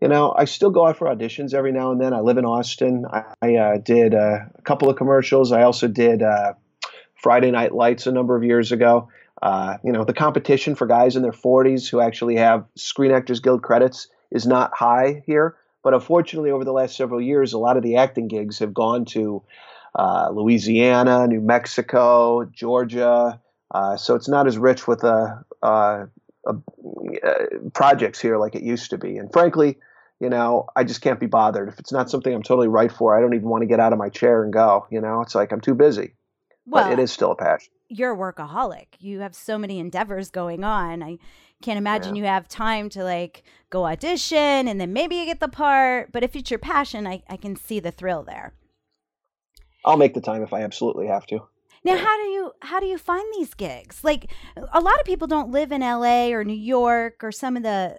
[0.00, 2.12] you know, I still go out for auditions every now and then.
[2.12, 3.06] I live in Austin.
[3.10, 5.50] I, I uh, did uh, a couple of commercials.
[5.50, 6.52] I also did uh,
[7.14, 9.08] Friday Night Lights a number of years ago.
[9.40, 13.40] Uh, you know, the competition for guys in their 40s who actually have Screen Actors
[13.40, 15.56] Guild credits is not high here.
[15.82, 19.04] But unfortunately, over the last several years, a lot of the acting gigs have gone
[19.06, 19.42] to
[19.98, 23.40] uh, Louisiana, New Mexico, Georgia.
[23.70, 26.06] Uh, so it's not as rich with a, uh,
[26.46, 26.54] uh,
[27.72, 29.16] projects here like it used to be.
[29.16, 29.78] And frankly,
[30.20, 31.68] you know, I just can't be bothered.
[31.68, 33.92] If it's not something I'm totally right for, I don't even want to get out
[33.92, 34.86] of my chair and go.
[34.90, 36.14] You know, it's like I'm too busy.
[36.66, 37.72] Well, but it is still a passion.
[37.88, 38.86] You're a workaholic.
[39.00, 41.02] You have so many endeavors going on.
[41.02, 41.18] I
[41.60, 42.22] can't imagine yeah.
[42.22, 46.12] you have time to like go audition and then maybe you get the part.
[46.12, 48.54] But if it's your passion, I, I can see the thrill there.
[49.84, 51.40] I'll make the time if I absolutely have to.
[51.84, 54.04] Now, how do you how do you find these gigs?
[54.04, 54.30] Like
[54.72, 57.98] a lot of people don't live in LA or New York or some of the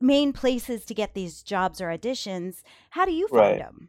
[0.00, 2.62] main places to get these jobs or auditions.
[2.90, 3.58] How do you find right.
[3.58, 3.88] them?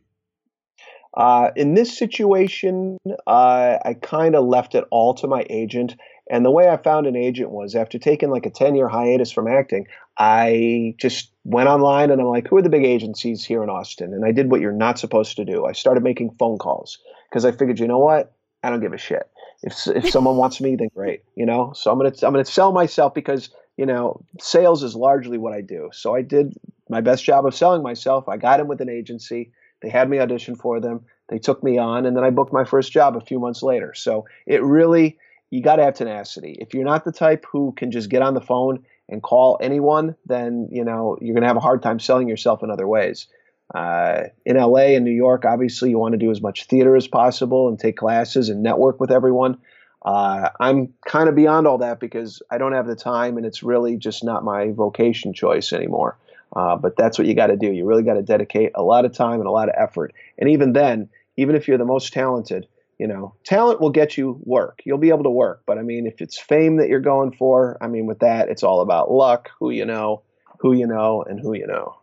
[1.16, 5.96] Uh, in this situation, uh, I kind of left it all to my agent.
[6.30, 9.32] And the way I found an agent was after taking like a 10 year hiatus
[9.32, 13.64] from acting, I just went online and I'm like, who are the big agencies here
[13.64, 14.14] in Austin?
[14.14, 15.66] And I did what you're not supposed to do.
[15.66, 16.98] I started making phone calls
[17.30, 18.34] because I figured, you know what?
[18.64, 19.30] I don't give a shit.
[19.66, 21.74] If, if someone wants me, then great, you know.
[21.76, 25.62] So I'm gonna I'm gonna sell myself because you know sales is largely what I
[25.62, 25.90] do.
[25.92, 26.54] So I did
[26.88, 28.30] my best job of selling myself.
[28.30, 29.52] I got in with an agency.
[29.82, 31.06] They had me audition for them.
[31.30, 33.94] They took me on, and then I booked my first job a few months later.
[33.96, 35.18] So it really
[35.50, 36.58] you got to have tenacity.
[36.60, 40.16] If you're not the type who can just get on the phone and call anyone,
[40.28, 43.28] then you know you're gonna have a hard time selling yourself in other ways.
[43.74, 47.08] Uh, in LA and New York, obviously, you want to do as much theater as
[47.08, 49.58] possible and take classes and network with everyone.
[50.04, 53.64] Uh, I'm kind of beyond all that because I don't have the time and it's
[53.64, 56.18] really just not my vocation choice anymore.
[56.56, 57.72] Uh, but that's what you got to do.
[57.72, 60.14] You really got to dedicate a lot of time and a lot of effort.
[60.38, 62.68] And even then, even if you're the most talented,
[63.00, 64.82] you know, talent will get you work.
[64.86, 65.64] You'll be able to work.
[65.66, 68.64] But I mean, if it's fame that you're going for, I mean, with that, it's
[68.64, 70.22] all about luck, who you know,
[70.60, 71.98] who you know, and who you know.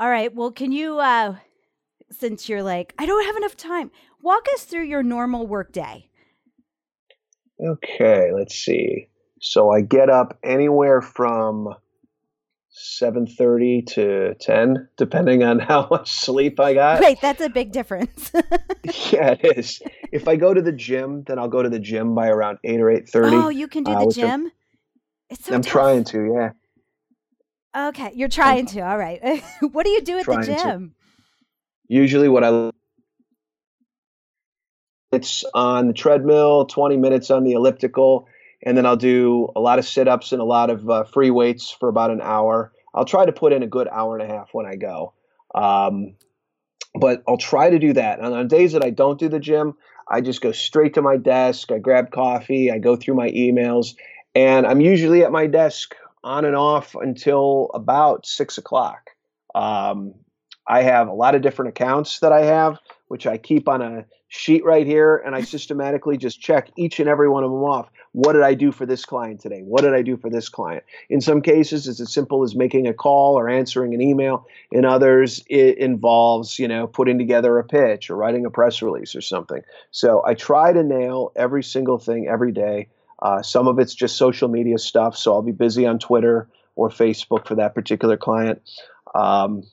[0.00, 0.34] All right.
[0.34, 1.36] Well, can you, uh,
[2.10, 3.90] since you're like, I don't have enough time,
[4.22, 6.08] walk us through your normal work day.
[7.62, 9.08] Okay, let's see.
[9.42, 11.74] So I get up anywhere from
[12.72, 17.02] 7:30 to 10 depending on how much sleep I got.
[17.02, 18.32] Wait, that's a big difference.
[19.12, 19.82] yeah, it is.
[20.12, 22.80] If I go to the gym, then I'll go to the gym by around 8
[22.80, 23.32] or 8:30.
[23.34, 24.44] Oh, you can do uh, the gym?
[24.44, 24.52] I'm,
[25.28, 25.72] it's so I'm tough.
[25.72, 26.50] trying to, yeah.
[27.76, 28.80] Okay, you're trying to.
[28.80, 29.42] All right.
[29.72, 30.88] what do you do at the gym?
[30.88, 30.94] To.
[31.88, 32.70] Usually, what I
[35.12, 38.28] it's on the treadmill, 20 minutes on the elliptical,
[38.64, 41.30] and then I'll do a lot of sit ups and a lot of uh, free
[41.30, 42.72] weights for about an hour.
[42.94, 45.14] I'll try to put in a good hour and a half when I go.
[45.54, 46.14] Um,
[46.94, 48.20] but I'll try to do that.
[48.20, 49.74] And on days that I don't do the gym,
[50.08, 51.70] I just go straight to my desk.
[51.72, 53.94] I grab coffee, I go through my emails,
[54.34, 59.10] and I'm usually at my desk on and off until about six o'clock.
[59.54, 60.14] Um,
[60.66, 62.78] I have a lot of different accounts that I have,
[63.08, 67.08] which I keep on a sheet right here, and I systematically just check each and
[67.08, 67.90] every one of them off.
[68.12, 69.62] What did I do for this client today?
[69.62, 70.84] What did I do for this client?
[71.08, 74.46] In some cases, it's as simple as making a call or answering an email.
[74.70, 79.16] In others, it involves, you know, putting together a pitch or writing a press release
[79.16, 79.62] or something.
[79.90, 82.88] So I try to nail every single thing every day.
[83.22, 86.88] Uh, some of it's just social media stuff, so I'll be busy on Twitter or
[86.88, 88.62] Facebook for that particular client.
[89.14, 89.64] Um,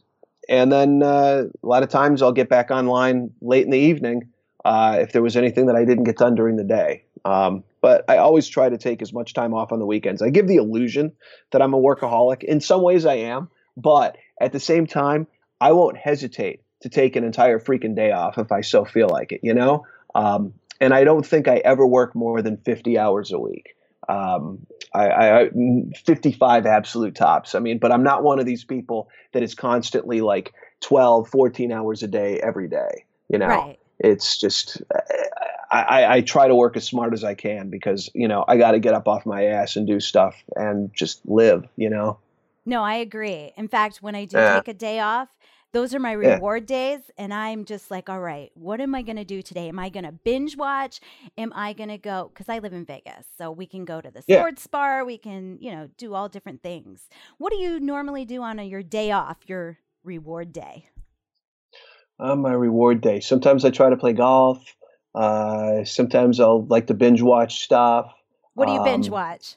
[0.49, 4.29] and then uh, a lot of times I'll get back online late in the evening
[4.65, 7.03] uh, if there was anything that I didn't get done during the day.
[7.25, 10.21] Um, but I always try to take as much time off on the weekends.
[10.21, 11.13] I give the illusion
[11.51, 12.43] that I'm a workaholic.
[12.43, 15.27] In some ways, I am, but at the same time,
[15.59, 19.31] I won't hesitate to take an entire freaking day off if I so feel like
[19.31, 19.41] it.
[19.43, 23.39] You know, um, and I don't think I ever work more than 50 hours a
[23.39, 23.75] week.
[24.09, 25.49] Um, I, I,
[26.05, 27.55] 55 absolute tops.
[27.55, 31.71] I mean, but I'm not one of these people that is constantly like 12, 14
[31.71, 33.05] hours a day every day.
[33.29, 33.79] You know, right.
[33.99, 34.81] it's just
[35.69, 38.71] I, I, try to work as smart as I can because you know I got
[38.71, 41.67] to get up off my ass and do stuff and just live.
[41.75, 42.19] You know.
[42.65, 43.51] No, I agree.
[43.57, 44.55] In fact, when I do yeah.
[44.55, 45.29] take a day off,
[45.73, 46.95] those are my reward yeah.
[46.95, 49.69] days and i'm just like all right what am i going to do today?
[49.69, 50.99] Am i going to binge watch?
[51.37, 54.09] Am i going to go because i live in vegas so we can go to
[54.09, 54.71] the sports yeah.
[54.71, 57.09] bar we can you know do all different things.
[57.37, 60.85] What do you normally do on a, your day off your reward day?
[62.19, 63.19] On my reward day.
[63.19, 64.63] Sometimes i try to play golf
[65.17, 68.13] uh, sometimes i'll like to binge watch stuff
[68.53, 69.55] what do you um, binge watch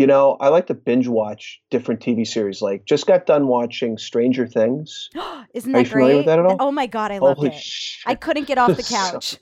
[0.00, 2.62] you know, I like to binge watch different TV series.
[2.62, 5.10] Like, just got done watching Stranger Things.
[5.52, 6.16] Isn't that Are you familiar great?
[6.16, 6.56] with that at all?
[6.58, 7.52] Oh my god, I love it.
[7.52, 8.08] Shit.
[8.08, 8.82] I couldn't get off the
[9.12, 9.36] couch.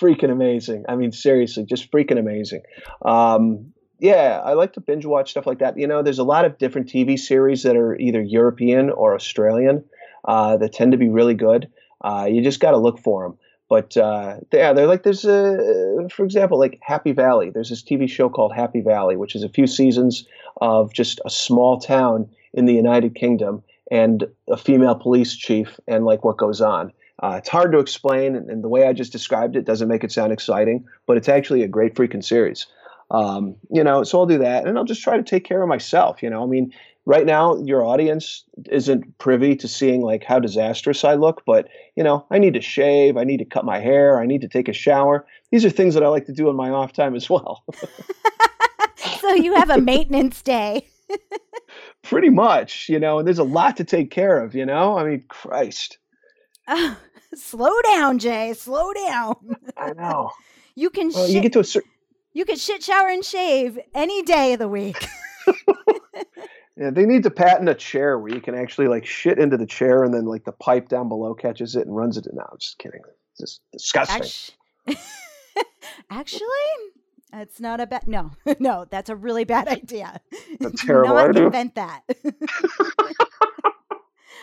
[0.00, 0.84] freaking amazing.
[0.88, 2.62] I mean, seriously, just freaking amazing.
[3.04, 5.76] Um, yeah, I like to binge watch stuff like that.
[5.76, 9.84] You know, there's a lot of different TV series that are either European or Australian
[10.26, 11.68] uh, that tend to be really good.
[12.04, 13.36] Uh, you just got to look for them.
[13.68, 17.50] But uh, yeah, they're like there's a, for example, like Happy Valley.
[17.50, 20.26] There's this TV show called Happy Valley, which is a few seasons
[20.60, 26.04] of just a small town in the United Kingdom and a female police chief and
[26.04, 26.92] like what goes on.
[27.22, 30.04] Uh, it's hard to explain, and, and, the way I just described it doesn't make
[30.04, 32.66] it sound exciting, but it's actually a great freaking series.
[33.10, 35.68] Um, you know, so I'll do that, and I'll just try to take care of
[35.68, 36.22] myself.
[36.22, 36.74] You know, I mean,
[37.06, 42.04] right now your audience isn't privy to seeing like how disastrous I look, but you
[42.04, 44.68] know, I need to shave, I need to cut my hair, I need to take
[44.68, 45.26] a shower.
[45.50, 47.64] These are things that I like to do in my off time as well.
[48.96, 50.86] so you have a maintenance day.
[52.02, 54.98] Pretty much, you know, and there's a lot to take care of, you know?
[54.98, 55.98] I mean, Christ.
[56.66, 56.96] Uh,
[57.34, 58.52] slow down, Jay.
[58.54, 59.36] Slow down.
[59.76, 60.32] I know.
[60.74, 61.90] You can well, shit, you get to a certain
[62.32, 65.06] You can shit shower and shave any day of the week.
[66.76, 69.66] Yeah, they need to patent a chair where you can actually like shit into the
[69.66, 72.26] chair and then like the pipe down below catches it and runs it.
[72.30, 73.00] No, I'm just kidding.
[73.32, 74.54] It's just disgusting.
[76.10, 76.48] Actually,
[77.32, 78.06] it's not a bad.
[78.06, 80.20] No, no, that's a really bad idea.
[80.60, 81.14] That's terrible.
[81.14, 82.02] not invent that.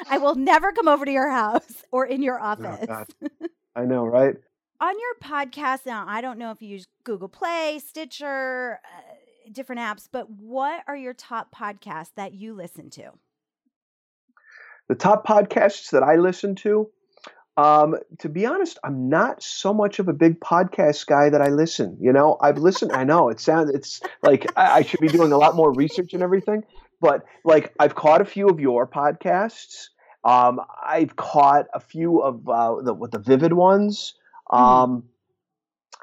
[0.09, 2.87] I will never come over to your house or in your oh, office.
[2.89, 4.35] Oh, I know, right?
[4.81, 8.79] On your podcast now, I don't know if you use Google Play, Stitcher.
[8.83, 9.13] Uh,
[9.51, 13.11] different apps, but what are your top podcasts that you listen to?
[14.89, 16.89] The top podcasts that I listen to,
[17.55, 21.49] um, to be honest, I'm not so much of a big podcast guy that I
[21.49, 21.97] listen.
[22.01, 22.91] You know, I've listened.
[22.91, 23.69] I know it sounds.
[23.69, 26.63] It's like I, I should be doing a lot more research and everything.
[26.99, 29.89] But like, I've caught a few of your podcasts.
[30.23, 34.15] Um, I've caught a few of uh, the with the vivid ones.
[34.51, 34.63] Mm-hmm.
[34.63, 35.03] Um,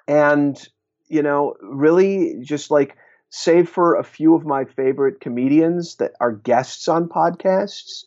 [0.08, 0.12] mm-hmm.
[0.12, 0.68] and
[1.08, 2.96] you know, really just like
[3.30, 8.04] save for a few of my favorite comedians that are guests on podcasts,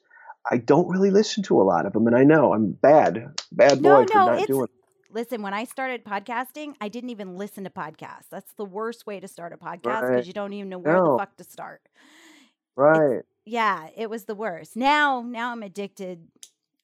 [0.49, 3.81] I don't really listen to a lot of them, and I know I'm bad, bad
[3.81, 4.67] boy no, for no, not doing.
[5.09, 8.29] Listen, when I started podcasting, I didn't even listen to podcasts.
[8.31, 10.25] That's the worst way to start a podcast because right.
[10.25, 11.11] you don't even know where no.
[11.11, 11.87] the fuck to start.
[12.75, 13.17] Right.
[13.17, 14.75] It's, yeah, it was the worst.
[14.75, 16.27] Now, now I'm addicted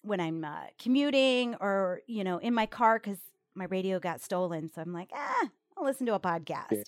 [0.04, 3.18] when I'm uh, commuting or you know in my car because
[3.56, 4.70] my radio got stolen.
[4.74, 6.72] So I'm like, ah, I'll listen to a podcast.
[6.72, 6.86] Yes.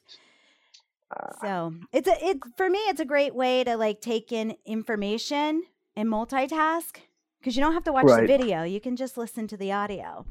[1.41, 5.63] So it's a it for me it's a great way to like take in information
[5.95, 6.97] and multitask
[7.39, 8.21] because you don't have to watch right.
[8.21, 10.25] the video you can just listen to the audio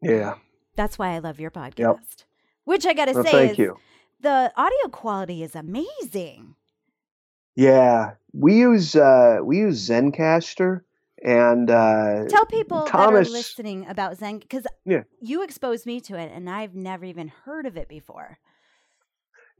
[0.00, 0.34] yeah
[0.76, 1.98] that's why i love your podcast yep.
[2.64, 3.76] which i gotta well, say is you.
[4.20, 6.54] the audio quality is amazing
[7.54, 10.82] yeah we use uh we use zencastr
[11.24, 15.02] and uh tell people Thomas, that are listening about zen because yeah.
[15.20, 18.38] you exposed me to it and i've never even heard of it before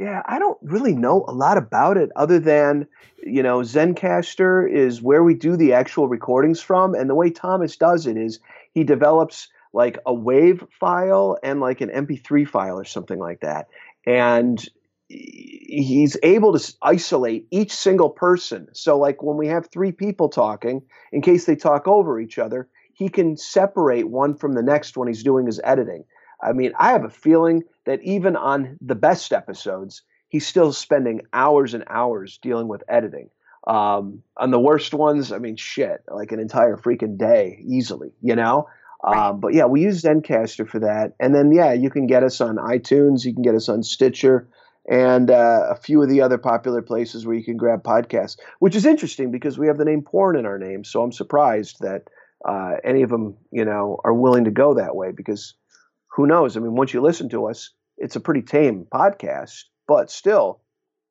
[0.03, 2.89] yeah, I don't really know a lot about it other than,
[3.23, 6.97] you know, Zencastr is where we do the actual recordings from.
[6.97, 8.41] And the way Thomas does it is
[8.73, 13.69] he develops like a WAV file and like an MP3 file or something like that.
[14.05, 14.69] And
[15.09, 18.67] he's able to isolate each single person.
[18.73, 22.69] So, like when we have three people talking, in case they talk over each other,
[22.93, 26.03] he can separate one from the next when he's doing his editing.
[26.43, 31.23] I mean, I have a feeling that even on the best episodes, he's still spending
[31.33, 33.31] hours and hours dealing with editing.
[33.67, 38.35] Um, on the worst ones, I mean, shit, like an entire freaking day easily, you
[38.35, 38.69] know?
[39.05, 41.15] Um, but yeah, we use Zencastr for that.
[41.19, 44.49] And then, yeah, you can get us on iTunes, you can get us on Stitcher,
[44.89, 48.75] and uh, a few of the other popular places where you can grab podcasts, which
[48.75, 50.85] is interesting because we have the name porn in our name.
[50.85, 52.09] So I'm surprised that
[52.45, 55.55] uh, any of them, you know, are willing to go that way because
[56.15, 56.57] who knows?
[56.57, 60.61] I mean, once you listen to us, it's a pretty tame podcast, but still,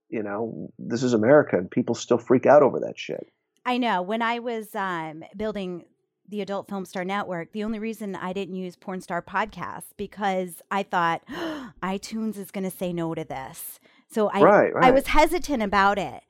[0.09, 3.31] you know, this is America and people still freak out over that shit.
[3.65, 4.01] I know.
[4.01, 5.85] When I was um, building
[6.27, 10.61] the Adult Film Star Network, the only reason I didn't use Porn Star Podcast because
[10.69, 13.79] I thought oh, iTunes is going to say no to this.
[14.09, 14.85] So I right, right.
[14.85, 16.23] I was hesitant about it.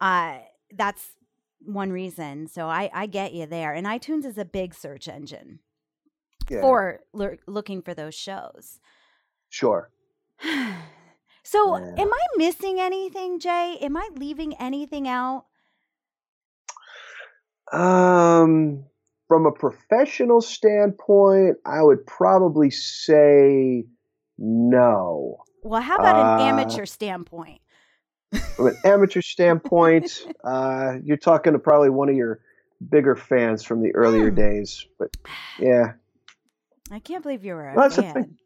[0.00, 0.38] Uh,
[0.72, 1.10] that's
[1.60, 2.48] one reason.
[2.48, 3.72] So I, I get you there.
[3.72, 5.60] And iTunes is a big search engine
[6.50, 6.60] yeah.
[6.60, 8.80] for l- looking for those shows.
[9.48, 9.90] Sure.
[11.42, 11.94] so, yeah.
[11.98, 13.78] am I missing anything, Jay?
[13.80, 15.46] Am I leaving anything out?
[17.72, 18.84] Um,
[19.28, 23.84] from a professional standpoint, I would probably say
[24.38, 25.38] no.
[25.62, 27.60] Well, how about uh, an amateur standpoint?
[28.54, 32.40] from an amateur standpoint, uh, you're talking to probably one of your
[32.88, 34.36] bigger fans from the earlier mm.
[34.36, 34.86] days.
[34.98, 35.16] But
[35.58, 35.94] yeah,
[36.90, 38.36] I can't believe you were a well, fan.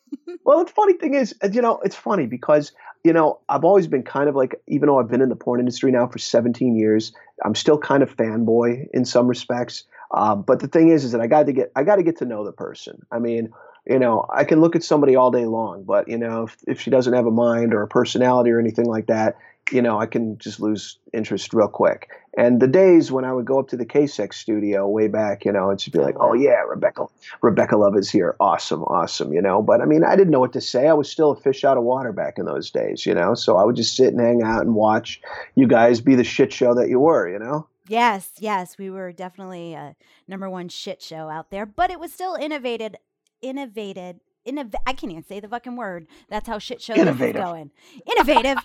[0.44, 2.72] well, the funny thing is, you know, it's funny because
[3.04, 5.60] you know I've always been kind of like, even though I've been in the porn
[5.60, 7.12] industry now for 17 years,
[7.44, 9.84] I'm still kind of fanboy in some respects.
[10.14, 12.18] Um, but the thing is, is that I got to get I got to get
[12.18, 13.02] to know the person.
[13.10, 13.52] I mean,
[13.86, 16.80] you know, I can look at somebody all day long, but you know, if, if
[16.80, 19.36] she doesn't have a mind or a personality or anything like that,
[19.72, 22.08] you know, I can just lose interest real quick.
[22.36, 25.52] And the days when I would go up to the KSEX studio way back, you
[25.52, 26.34] know, it'd be like, oh uh-huh.
[26.34, 27.06] yeah, Rebecca,
[27.42, 28.36] Rebecca Love is here.
[28.38, 29.60] Awesome, awesome, you know.
[29.62, 30.88] But I mean, I didn't know what to say.
[30.88, 33.34] I was still a fish out of water back in those days, you know.
[33.34, 35.20] So I would just sit and hang out and watch
[35.54, 37.66] you guys be the shit show that you were, you know.
[37.88, 39.96] Yes, yes, we were definitely a
[40.28, 42.98] number one shit show out there, but it was still innovated,
[43.40, 46.06] innovated, innov- I can't even say the fucking word.
[46.28, 47.42] That's how shit show this is Innovative.
[47.42, 47.70] going.
[48.06, 48.58] Innovative.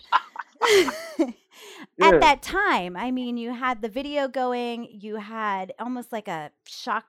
[2.02, 6.52] At that time, I mean, you had the video going, you had almost like a
[6.66, 7.06] shock,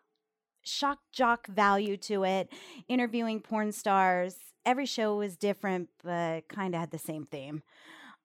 [0.63, 2.53] shock jock value to it,
[2.89, 4.37] interviewing porn stars.
[4.67, 7.63] Every show was different, but kind of had the same theme.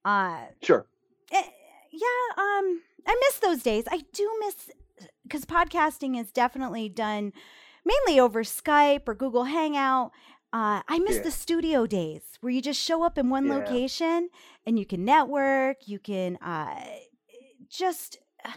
[0.03, 0.85] Uh, Sure.
[1.31, 1.43] Eh,
[1.91, 3.85] yeah, um, I miss those days.
[3.89, 4.69] I do miss
[5.23, 7.33] because podcasting is definitely done
[7.85, 10.11] mainly over Skype or Google Hangout.
[10.51, 11.23] Uh, I miss Yeah.
[11.23, 13.55] the studio days where you just show up in one Yeah.
[13.57, 14.29] location
[14.65, 15.87] and you can network.
[15.87, 16.85] You can uh,
[17.69, 18.53] just uh,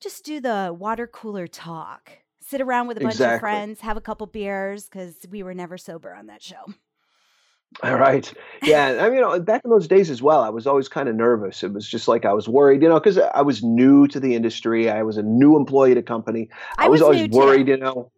[0.00, 2.10] just do the water cooler talk.
[2.40, 5.78] Sit around with a bunch of friends, have a couple beers because we were never
[5.78, 6.64] sober on that show.
[7.82, 8.32] All right.
[8.62, 8.98] Yeah.
[9.00, 11.64] I mean, know, back in those days as well, I was always kind of nervous.
[11.64, 14.34] It was just like I was worried, you know, because I was new to the
[14.34, 14.88] industry.
[14.88, 16.48] I was a new employee at a company.
[16.78, 17.36] I, was, always new, too.
[17.36, 18.12] worried, you know.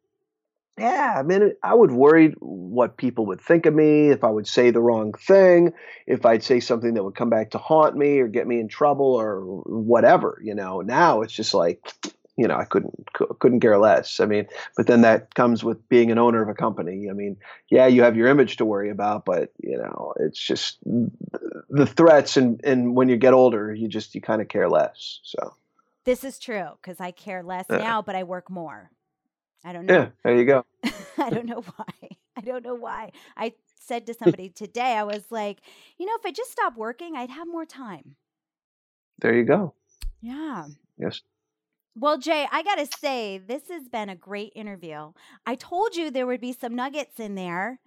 [0.79, 4.47] Yeah, I mean, I would worry what people would think of me if I would
[4.47, 5.73] say the wrong thing,
[6.07, 8.69] if I'd say something that would come back to haunt me or get me in
[8.69, 10.41] trouble or whatever.
[10.43, 11.93] You know, now it's just like,
[12.37, 12.95] you know, I couldn't
[13.41, 14.21] couldn't care less.
[14.21, 17.09] I mean, but then that comes with being an owner of a company.
[17.11, 17.37] I mean,
[17.69, 22.37] yeah, you have your image to worry about, but you know, it's just the threats
[22.37, 25.19] and and when you get older, you just you kind of care less.
[25.25, 25.55] So
[26.05, 28.93] This is true because I care less now, but I work more.
[29.65, 29.95] I don't know.
[29.95, 30.65] yeah, there you go.
[31.19, 32.09] I don't know why.
[32.37, 33.13] I don't know why.
[33.37, 35.59] I said to somebody today, I was like,
[35.99, 38.17] you know, if I just stopped working, I'd have more time.
[39.21, 39.75] There you go.
[40.21, 40.67] Yeah.
[40.99, 41.23] Yes.
[41.97, 45.13] Well, Jay, I got to say, this has been a great interview.
[45.45, 47.81] I told you there would be some nuggets in there.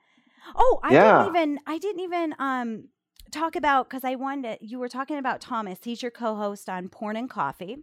[0.55, 1.19] Oh, I Yeah.
[1.19, 2.89] didn't even, I didn't even, um,
[3.31, 5.79] talk about because I wanted you were talking about Thomas.
[5.83, 7.77] He's your co-host on Porn and Coffee.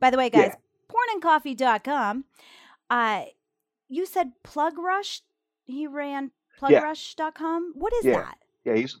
[0.00, 0.54] By the way, guys,
[0.88, 2.24] pornandcoffee.com.
[2.90, 3.24] Uh
[3.88, 5.22] you said Plug Rush.
[5.64, 6.30] He ran
[6.60, 7.72] plugrush.com.
[7.74, 8.20] What is Yeah.
[8.20, 8.38] that?
[8.64, 8.98] Yeah, he's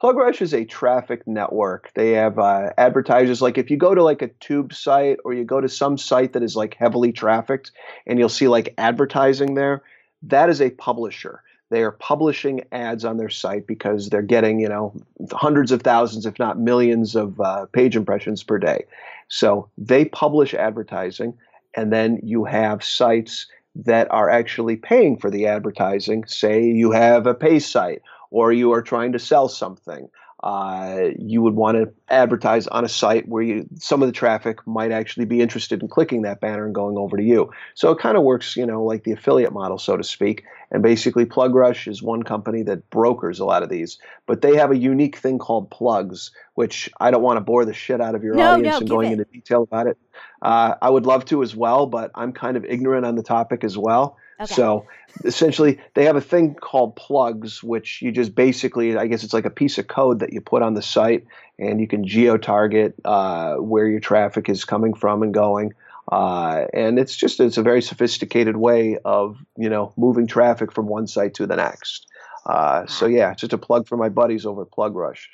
[0.00, 1.92] Plug Rush is a traffic network.
[1.94, 3.40] They have uh, advertisers.
[3.40, 6.32] Like if you go to like a tube site or you go to some site
[6.32, 7.70] that is like heavily trafficked,
[8.06, 9.82] and you'll see like advertising there.
[10.22, 11.42] That is a publisher.
[11.70, 14.92] They are publishing ads on their site because they're getting you know
[15.30, 18.86] hundreds of thousands, if not millions, of uh, page impressions per day.
[19.28, 21.38] So they publish advertising,
[21.76, 26.24] and then you have sites that are actually paying for the advertising.
[26.26, 30.08] Say you have a pay site or you are trying to sell something,
[30.42, 34.64] uh, you would want to advertise on a site where you some of the traffic
[34.66, 37.50] might actually be interested in clicking that banner and going over to you.
[37.74, 40.44] So it kind of works, you know, like the affiliate model, so to speak.
[40.70, 44.70] And basically, PlugRush is one company that brokers a lot of these, but they have
[44.70, 48.22] a unique thing called plugs, which I don't want to bore the shit out of
[48.22, 49.12] your No, audience no, and going it.
[49.12, 49.96] into detail about it.
[50.42, 53.64] Uh, I would love to as well, but I'm kind of ignorant on the topic
[53.64, 54.18] as well.
[54.38, 54.52] Okay.
[54.52, 54.86] So
[55.24, 59.46] essentially, they have a thing called plugs, which you just basically, I guess it's like
[59.46, 61.26] a piece of code that you put on the site,
[61.58, 65.72] and you can geo target uh, where your traffic is coming from and going.
[66.12, 70.86] Uh, and it's just it's a very sophisticated way of you know moving traffic from
[70.86, 72.06] one site to the next.
[72.44, 75.28] Uh, so yeah, just a plug for my buddies over at Plug Rush.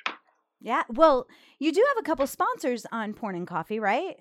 [0.62, 0.84] Yeah.
[0.88, 1.26] Well,
[1.58, 4.16] you do have a couple sponsors on Porn and Coffee, right?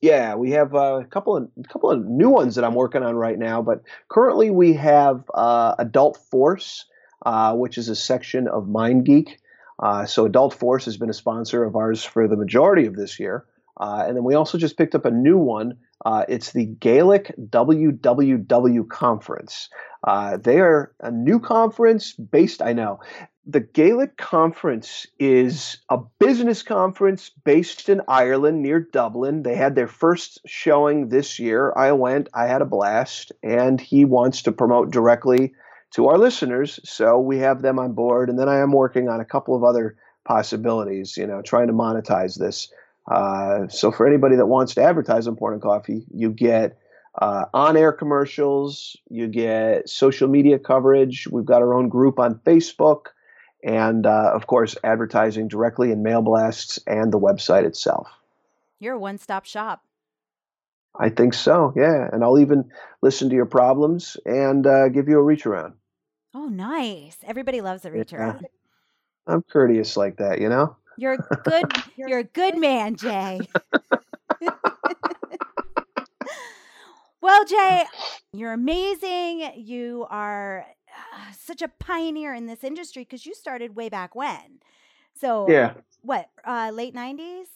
[0.00, 3.02] Yeah, we have uh, a couple of a couple of new ones that I'm working
[3.02, 3.60] on right now.
[3.60, 6.86] But currently, we have uh, Adult Force,
[7.26, 9.36] uh, which is a section of MindGeek.
[9.78, 13.20] Uh, so Adult Force has been a sponsor of ours for the majority of this
[13.20, 13.44] year,
[13.78, 15.76] uh, and then we also just picked up a new one.
[16.02, 19.68] Uh, it's the Gaelic WWW Conference.
[20.42, 22.62] They are a new conference based.
[22.62, 23.00] I know
[23.46, 29.42] the Gaelic Conference is a business conference based in Ireland near Dublin.
[29.42, 31.72] They had their first showing this year.
[31.74, 35.54] I went, I had a blast, and he wants to promote directly
[35.92, 36.78] to our listeners.
[36.84, 38.28] So we have them on board.
[38.28, 41.72] And then I am working on a couple of other possibilities, you know, trying to
[41.72, 42.72] monetize this.
[43.10, 46.78] Uh, so for anybody that wants to advertise on Porn Coffee, you get
[47.18, 51.26] uh, on-air commercials, you get social media coverage.
[51.26, 53.06] We've got our own group on Facebook
[53.62, 58.08] and uh, of course advertising directly in mail blasts and the website itself.
[58.78, 59.82] You're a one stop shop.
[60.98, 61.72] I think so.
[61.76, 62.70] Yeah, and I'll even
[63.02, 65.74] listen to your problems and uh, give you a reach around.
[66.34, 67.16] Oh, nice.
[67.24, 68.18] Everybody loves a reach Yeah.
[68.18, 68.46] around.
[69.26, 70.76] I'm courteous like that, you know.
[70.96, 73.40] You're a good you're a good man, Jay.
[77.20, 77.84] well, Jay,
[78.32, 79.52] you're amazing.
[79.56, 80.66] You are
[81.14, 84.60] uh, such a pioneer in this industry because you started way back when.
[85.14, 87.46] So, Yeah, what, uh, late 90s?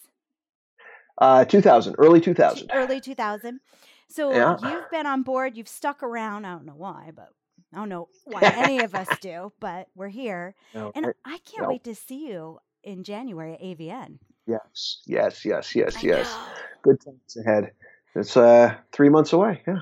[1.18, 2.70] uh, 2000, early 2000.
[2.72, 3.60] Early 2000.
[4.08, 4.56] So, Yeah.
[4.62, 6.44] you've been on board, you've stuck around.
[6.44, 7.30] I don't know why, but
[7.72, 10.54] I don't know why any of us do, but we're here.
[10.74, 11.06] No, And.
[11.24, 11.68] I can't no.
[11.68, 14.18] wait to see you in January at AVN.
[14.46, 16.26] Yes, yes, yes, yes, I yes.
[16.28, 16.46] know.
[16.82, 17.72] Good times ahead.
[18.14, 19.62] It's uh three months away.
[19.66, 19.80] Yeah.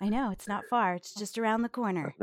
[0.00, 0.94] I know it's not far.
[0.94, 2.14] It's just around the corner.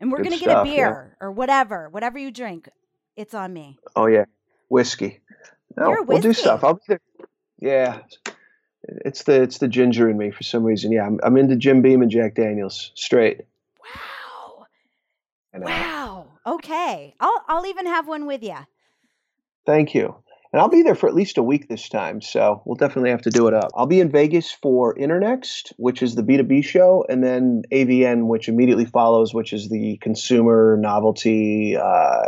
[0.00, 0.74] And we're Good gonna get a stuff, yeah.
[0.74, 2.68] beer or whatever, whatever you drink.
[3.16, 3.78] It's on me.
[3.94, 4.24] Oh yeah,
[4.68, 5.20] whiskey.
[5.76, 6.64] No, a we'll do stuff.
[6.64, 7.00] I'll be there.
[7.60, 8.00] Yeah,
[8.84, 10.90] it's the it's the ginger in me for some reason.
[10.92, 13.42] Yeah, I'm I'm into Jim Beam and Jack Daniels straight.
[13.82, 14.66] Wow.
[15.54, 16.26] Wow.
[16.46, 17.14] Okay.
[17.20, 18.56] I'll I'll even have one with you.
[19.66, 20.16] Thank you.
[20.52, 23.22] And I'll be there for at least a week this time, so we'll definitely have
[23.22, 23.70] to do it up.
[23.74, 28.48] I'll be in Vegas for Internext, which is the B2B show, and then AVN, which
[28.48, 32.22] immediately follows, which is the consumer novelty uh,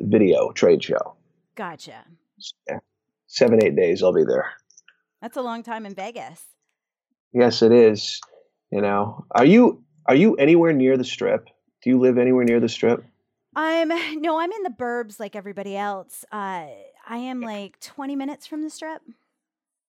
[0.00, 1.14] video trade show.
[1.54, 2.04] Gotcha.
[3.28, 4.50] Seven, eight days I'll be there.
[5.22, 6.42] That's a long time in Vegas.
[7.32, 8.20] Yes, it is.
[8.72, 11.48] You know, are you are you anywhere near the strip?
[11.82, 13.04] Do you live anywhere near the strip?
[13.54, 13.88] I'm
[14.20, 16.24] no, I'm in the burbs like everybody else.
[16.32, 16.66] Uh
[17.08, 19.02] I am like 20 minutes from the strip.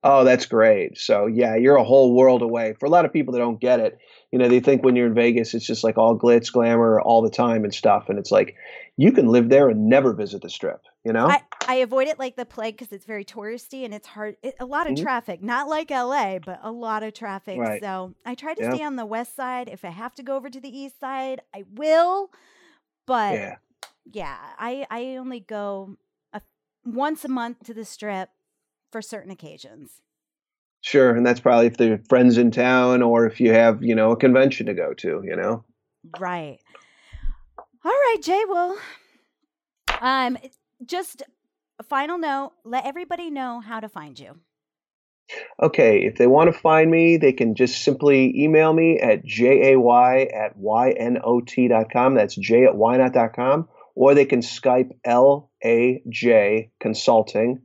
[0.02, 0.98] Oh, that's great.
[0.98, 2.74] So yeah, you're a whole world away.
[2.80, 4.00] For a lot of people that don't get it,
[4.32, 7.22] you know, they think when you're in Vegas, it's just like all glitz, glamour all
[7.22, 8.06] the time and stuff.
[8.08, 8.56] And it's like
[8.96, 10.80] you can live there and never visit the strip.
[11.04, 11.28] You know?
[11.28, 14.38] I, I avoid it like the plague because it's very touristy and it's hard.
[14.42, 15.02] It, a lot of Mhm.
[15.02, 17.58] traffic, not like LA, but a lot of traffic.
[17.58, 17.82] Right.
[17.82, 18.74] So I try to Yeah.
[18.76, 19.68] stay on the west side.
[19.68, 22.32] If I have to go over to the east side, I will.
[23.06, 23.56] But yeah,
[24.10, 24.38] yeah.
[24.58, 25.98] I I only go
[26.86, 28.30] once a month to the strip
[28.92, 30.02] for certain occasions.
[30.82, 31.16] Sure.
[31.16, 34.12] And that's probably if there are friends in town or if you have, you know,
[34.12, 35.66] a convention to go to, you know?
[36.20, 36.58] Right.
[37.84, 38.44] All right, Jay.
[38.48, 38.78] Well,
[40.02, 40.38] um,
[40.86, 41.24] just
[41.80, 42.54] a final note.
[42.64, 44.40] Let everybody know how to find you.
[45.62, 49.74] Okay, if they want to find me, they can just simply email me at jay
[49.74, 49.78] at
[50.58, 52.16] ynot.com.
[52.16, 53.68] That's j at ynot.com.
[53.96, 57.62] Or they can Skype LAJ Consulting.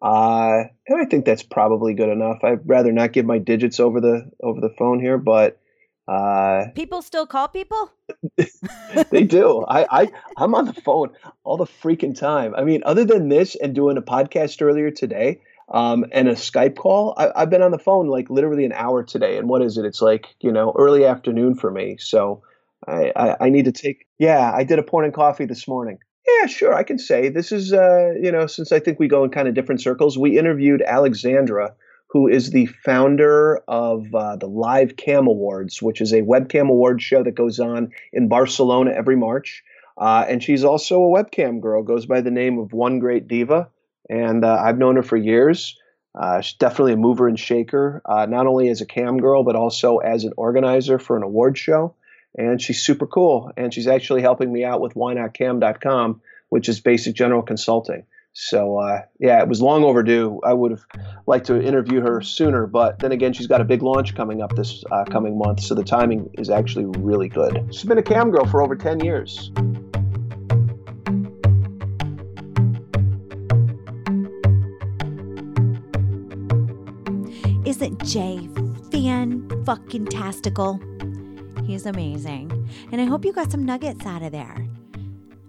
[0.00, 2.38] Uh, and I think that's probably good enough.
[2.44, 5.58] I'd rather not give my digits over the over the phone here, but
[6.08, 7.90] uh, People still call people.
[9.10, 9.64] they do.
[9.68, 11.10] I, I I'm on the phone
[11.44, 12.54] all the freaking time.
[12.54, 16.76] I mean, other than this and doing a podcast earlier today, um, and a Skype
[16.76, 19.36] call, I, I've been on the phone like literally an hour today.
[19.36, 19.84] And what is it?
[19.84, 21.96] It's like you know early afternoon for me.
[21.98, 22.42] So
[22.86, 24.06] I I, I need to take.
[24.18, 25.98] Yeah, I did a porn and coffee this morning.
[26.26, 26.74] Yeah, sure.
[26.74, 29.48] I can say this is uh, you know since I think we go in kind
[29.48, 30.18] of different circles.
[30.18, 31.74] We interviewed Alexandra
[32.10, 37.02] who is the founder of uh, the Live Cam Awards, which is a webcam award
[37.02, 39.62] show that goes on in Barcelona every March.
[39.98, 43.68] Uh, and she's also a webcam girl, goes by the name of One Great Diva.
[44.08, 45.76] And uh, I've known her for years.
[46.18, 49.54] Uh, she's definitely a mover and shaker, uh, not only as a cam girl, but
[49.54, 51.94] also as an organizer for an award show.
[52.38, 53.52] And she's super cool.
[53.56, 58.04] And she's actually helping me out with ynotcam.com, which is basic general consulting.
[58.40, 60.40] So uh, yeah, it was long overdue.
[60.44, 60.86] I would have
[61.26, 64.54] liked to interview her sooner, but then again, she's got a big launch coming up
[64.54, 67.74] this uh, coming month, so the timing is actually really good.
[67.74, 69.50] She's been a cam girl for over ten years.
[77.64, 78.48] Isn't Jay
[78.92, 80.80] fan fucking tastical?
[81.68, 82.66] He's amazing.
[82.90, 84.66] And I hope you got some nuggets out of there.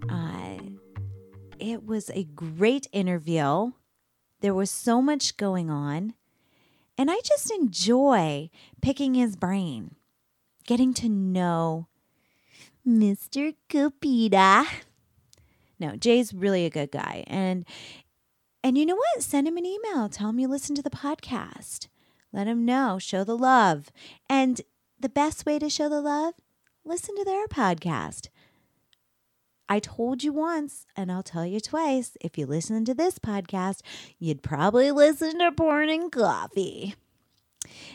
[0.06, 0.58] Uh,
[1.58, 3.72] it was a great interview.
[4.42, 6.12] There was so much going on.
[6.98, 8.50] And I just enjoy
[8.82, 9.94] picking his brain,
[10.66, 11.88] getting to know
[12.86, 13.54] Mr.
[13.70, 14.66] Kopita.
[15.78, 17.24] No, Jay's really a good guy.
[17.28, 17.64] And
[18.62, 19.22] and you know what?
[19.22, 20.10] Send him an email.
[20.10, 21.88] Tell him you listen to the podcast.
[22.30, 22.98] Let him know.
[22.98, 23.90] Show the love.
[24.28, 24.60] And
[25.00, 26.34] the best way to show the love,
[26.84, 28.28] listen to their podcast.
[29.68, 33.80] I told you once, and I'll tell you twice if you listen to this podcast,
[34.18, 36.96] you'd probably listen to Porn and Coffee.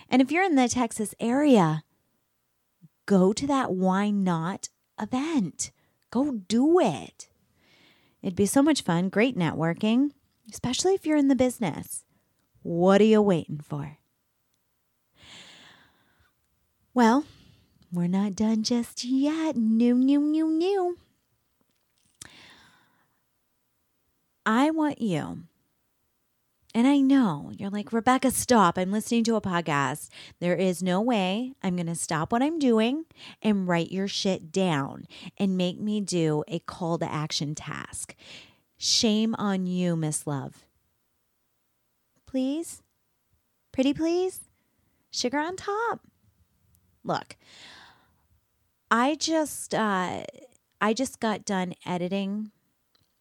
[0.09, 1.83] And if you're in the Texas area,
[3.05, 5.71] go to that YNOT event.
[6.11, 7.27] Go do it.
[8.23, 10.11] It'd be so much fun, great networking,
[10.51, 12.03] especially if you're in the business.
[12.63, 13.97] What are you waiting for?
[16.95, 17.25] Well,
[17.91, 19.57] we're not done just yet.
[19.57, 20.97] New, new, new, new.
[24.45, 25.39] I want you,
[26.73, 28.77] and I know you're like, Rebecca, stop.
[28.77, 30.07] I'm listening to a podcast.
[30.39, 33.03] There is no way I'm going to stop what I'm doing
[33.41, 35.05] and write your shit down
[35.37, 38.15] and make me do a call to action task.
[38.77, 40.63] Shame on you, Miss Love.
[42.25, 42.81] Please?
[43.73, 44.47] Pretty please?
[45.11, 45.99] Sugar on top.
[47.05, 47.37] Look,
[48.91, 50.23] I just uh
[50.81, 52.51] I just got done editing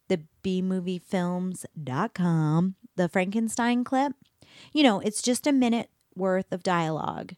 [0.09, 4.14] the bmoviefilms.com, the Frankenstein clip.
[4.72, 7.35] You know, it's just a minute worth of dialogue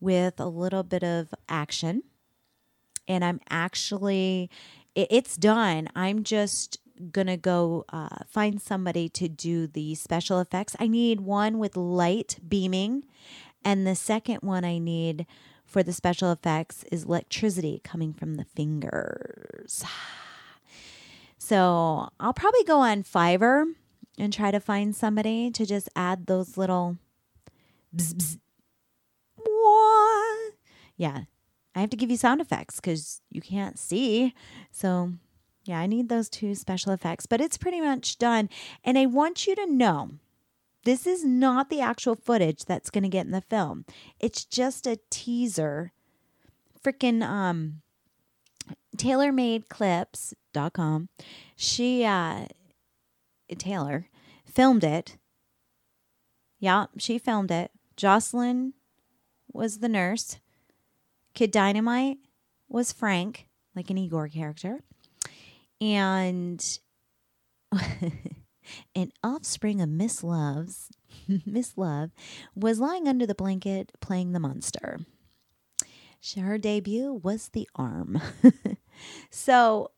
[0.00, 2.02] with a little bit of action.
[3.06, 4.50] And I'm actually,
[4.94, 5.88] it, it's done.
[5.94, 6.78] I'm just
[7.12, 10.74] gonna go uh, find somebody to do the special effects.
[10.80, 13.04] I need one with light beaming,
[13.64, 15.26] and the second one I need
[15.68, 19.84] for the special effects is electricity coming from the fingers.
[21.36, 23.74] So I'll probably go on Fiverr
[24.18, 26.96] and try to find somebody to just add those little
[27.94, 28.38] bzz,
[29.38, 30.48] bzz.
[30.96, 31.20] Yeah,
[31.74, 34.34] I have to give you sound effects because you can't see.
[34.72, 35.12] So
[35.64, 38.48] yeah, I need those two special effects, but it's pretty much done.
[38.82, 40.12] And I want you to know
[40.84, 43.84] this is not the actual footage that's going to get in the film.
[44.20, 45.92] It's just a teaser.
[46.82, 47.80] Freaking um
[48.96, 51.08] tailormadeclips.com.
[51.56, 52.46] She uh
[53.56, 54.08] Taylor
[54.44, 55.16] filmed it.
[56.60, 57.72] Yeah, she filmed it.
[57.96, 58.74] Jocelyn
[59.52, 60.38] was the nurse.
[61.34, 62.18] Kid Dynamite
[62.68, 64.84] was Frank, like an Igor character.
[65.80, 66.64] And
[68.94, 70.90] an offspring of Miss Love's
[71.46, 72.10] Miss Love
[72.54, 75.00] was lying under the blanket playing the monster.
[76.36, 78.20] Her debut was the arm.
[79.30, 79.92] so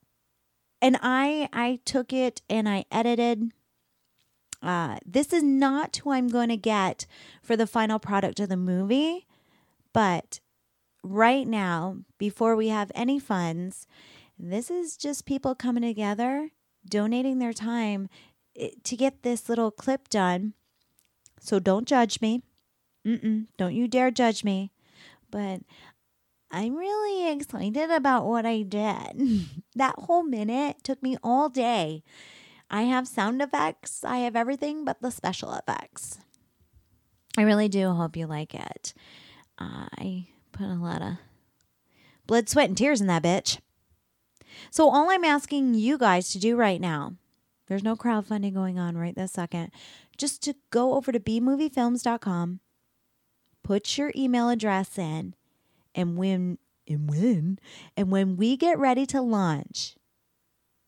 [0.83, 3.53] and I I took it and I edited
[4.63, 7.07] uh, this is not who I'm going to get
[7.43, 9.27] for the final product of the movie,
[9.95, 10.41] but
[11.03, 13.87] right now, before we have any funds,
[14.39, 16.51] this is just people coming together,
[16.89, 18.09] donating their time
[18.57, 20.55] to get this little clip done.
[21.41, 22.43] So don't judge me.
[23.07, 24.71] Mm-mm, don't you dare judge me.
[25.31, 25.61] But
[26.51, 29.47] I'm really excited about what I did.
[29.75, 32.03] that whole minute took me all day.
[32.71, 36.19] I have sound effects, I have everything but the special effects.
[37.37, 38.95] I really do hope you like it.
[39.59, 41.19] I put a lot of
[42.27, 43.59] blood, sweat, and tears in that bitch.
[44.71, 47.15] So, all I'm asking you guys to do right now,
[47.71, 49.71] there's no crowdfunding going on right this second,
[50.19, 52.59] just to go over to bmoviefilms.com,
[53.63, 55.37] put your email address in,
[55.95, 56.59] and when
[56.89, 57.61] and when
[57.97, 59.95] and when we get ready to launch,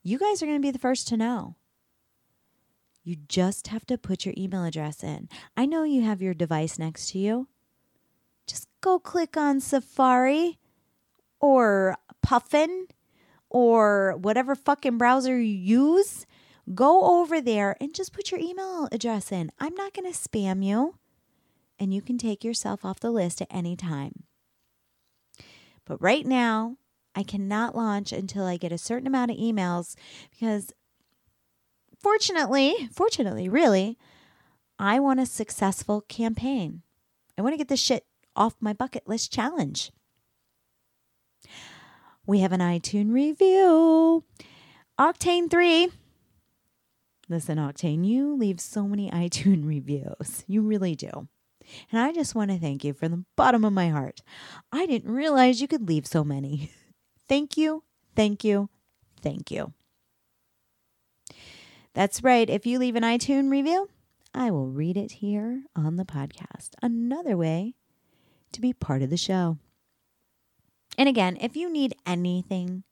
[0.02, 1.54] you guys are going to be the first to know.
[3.04, 5.28] You just have to put your email address in.
[5.56, 7.46] I know you have your device next to you.
[8.48, 10.58] Just go click on Safari
[11.38, 12.88] or Puffin
[13.48, 15.54] or whatever fucking browser you
[15.94, 16.26] use.
[16.74, 19.50] Go over there and just put your email address in.
[19.58, 20.96] I'm not going to spam you,
[21.78, 24.24] and you can take yourself off the list at any time.
[25.84, 26.76] But right now,
[27.14, 29.96] I cannot launch until I get a certain amount of emails
[30.30, 30.72] because
[32.00, 33.98] fortunately, fortunately, really,
[34.78, 36.82] I want a successful campaign.
[37.36, 39.90] I want to get this shit off my bucket list challenge.
[42.26, 44.24] We have an iTunes review.
[44.98, 45.88] Octane 3.
[47.32, 50.44] Listen, Octane, you leave so many iTunes reviews.
[50.46, 51.28] You really do.
[51.90, 54.20] And I just want to thank you from the bottom of my heart.
[54.70, 56.70] I didn't realize you could leave so many.
[57.30, 58.68] thank you, thank you,
[59.22, 59.72] thank you.
[61.94, 62.50] That's right.
[62.50, 63.88] If you leave an iTunes review,
[64.34, 66.74] I will read it here on the podcast.
[66.82, 67.76] Another way
[68.52, 69.56] to be part of the show.
[70.98, 72.82] And again, if you need anything,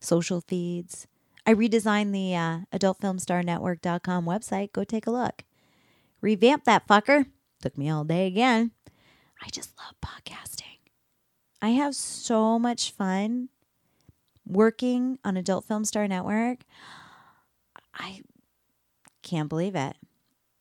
[0.00, 1.06] social feeds,
[1.46, 4.72] I redesigned the uh, adultfilmstarnetwork.com website.
[4.72, 5.44] Go take a look.
[6.20, 7.26] Revamp that fucker.
[7.62, 8.72] Took me all day again.
[9.40, 10.78] I just love podcasting.
[11.62, 13.48] I have so much fun
[14.44, 16.58] working on Adult Film Star Network.
[17.94, 18.22] I
[19.22, 19.96] can't believe it.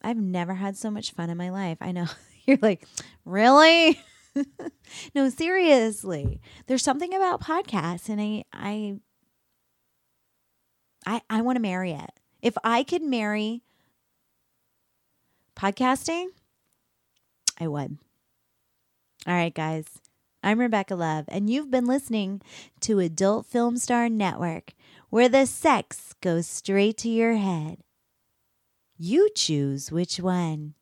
[0.03, 1.79] I've never had so much fun in my life.
[1.81, 2.05] I know
[2.45, 2.85] you're like,
[3.25, 3.99] really?
[5.15, 6.41] no, seriously.
[6.67, 8.99] There's something about podcasts and I I
[11.05, 12.11] I I want to marry it.
[12.41, 13.61] If I could marry
[15.55, 16.27] podcasting,
[17.59, 17.97] I would.
[19.27, 19.85] All right, guys.
[20.43, 22.39] I'm Rebecca Love, and you've been listening
[22.81, 24.73] to Adult Film Star Network,
[25.09, 27.79] where the sex goes straight to your head.
[28.95, 30.75] You choose which one.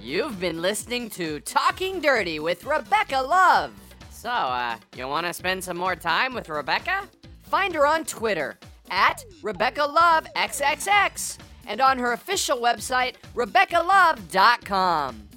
[0.00, 3.72] You've been listening to Talking Dirty with Rebecca Love.
[4.10, 7.08] So, uh, you want to spend some more time with Rebecca?
[7.46, 8.58] Find her on Twitter
[8.90, 15.28] at Rebecca Love XXX and on her official website, RebeccaLove.com.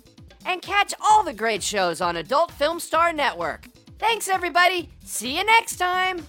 [0.45, 3.67] And catch all the great shows on Adult Film Star Network.
[3.97, 4.89] Thanks, everybody.
[5.03, 6.25] See you next time.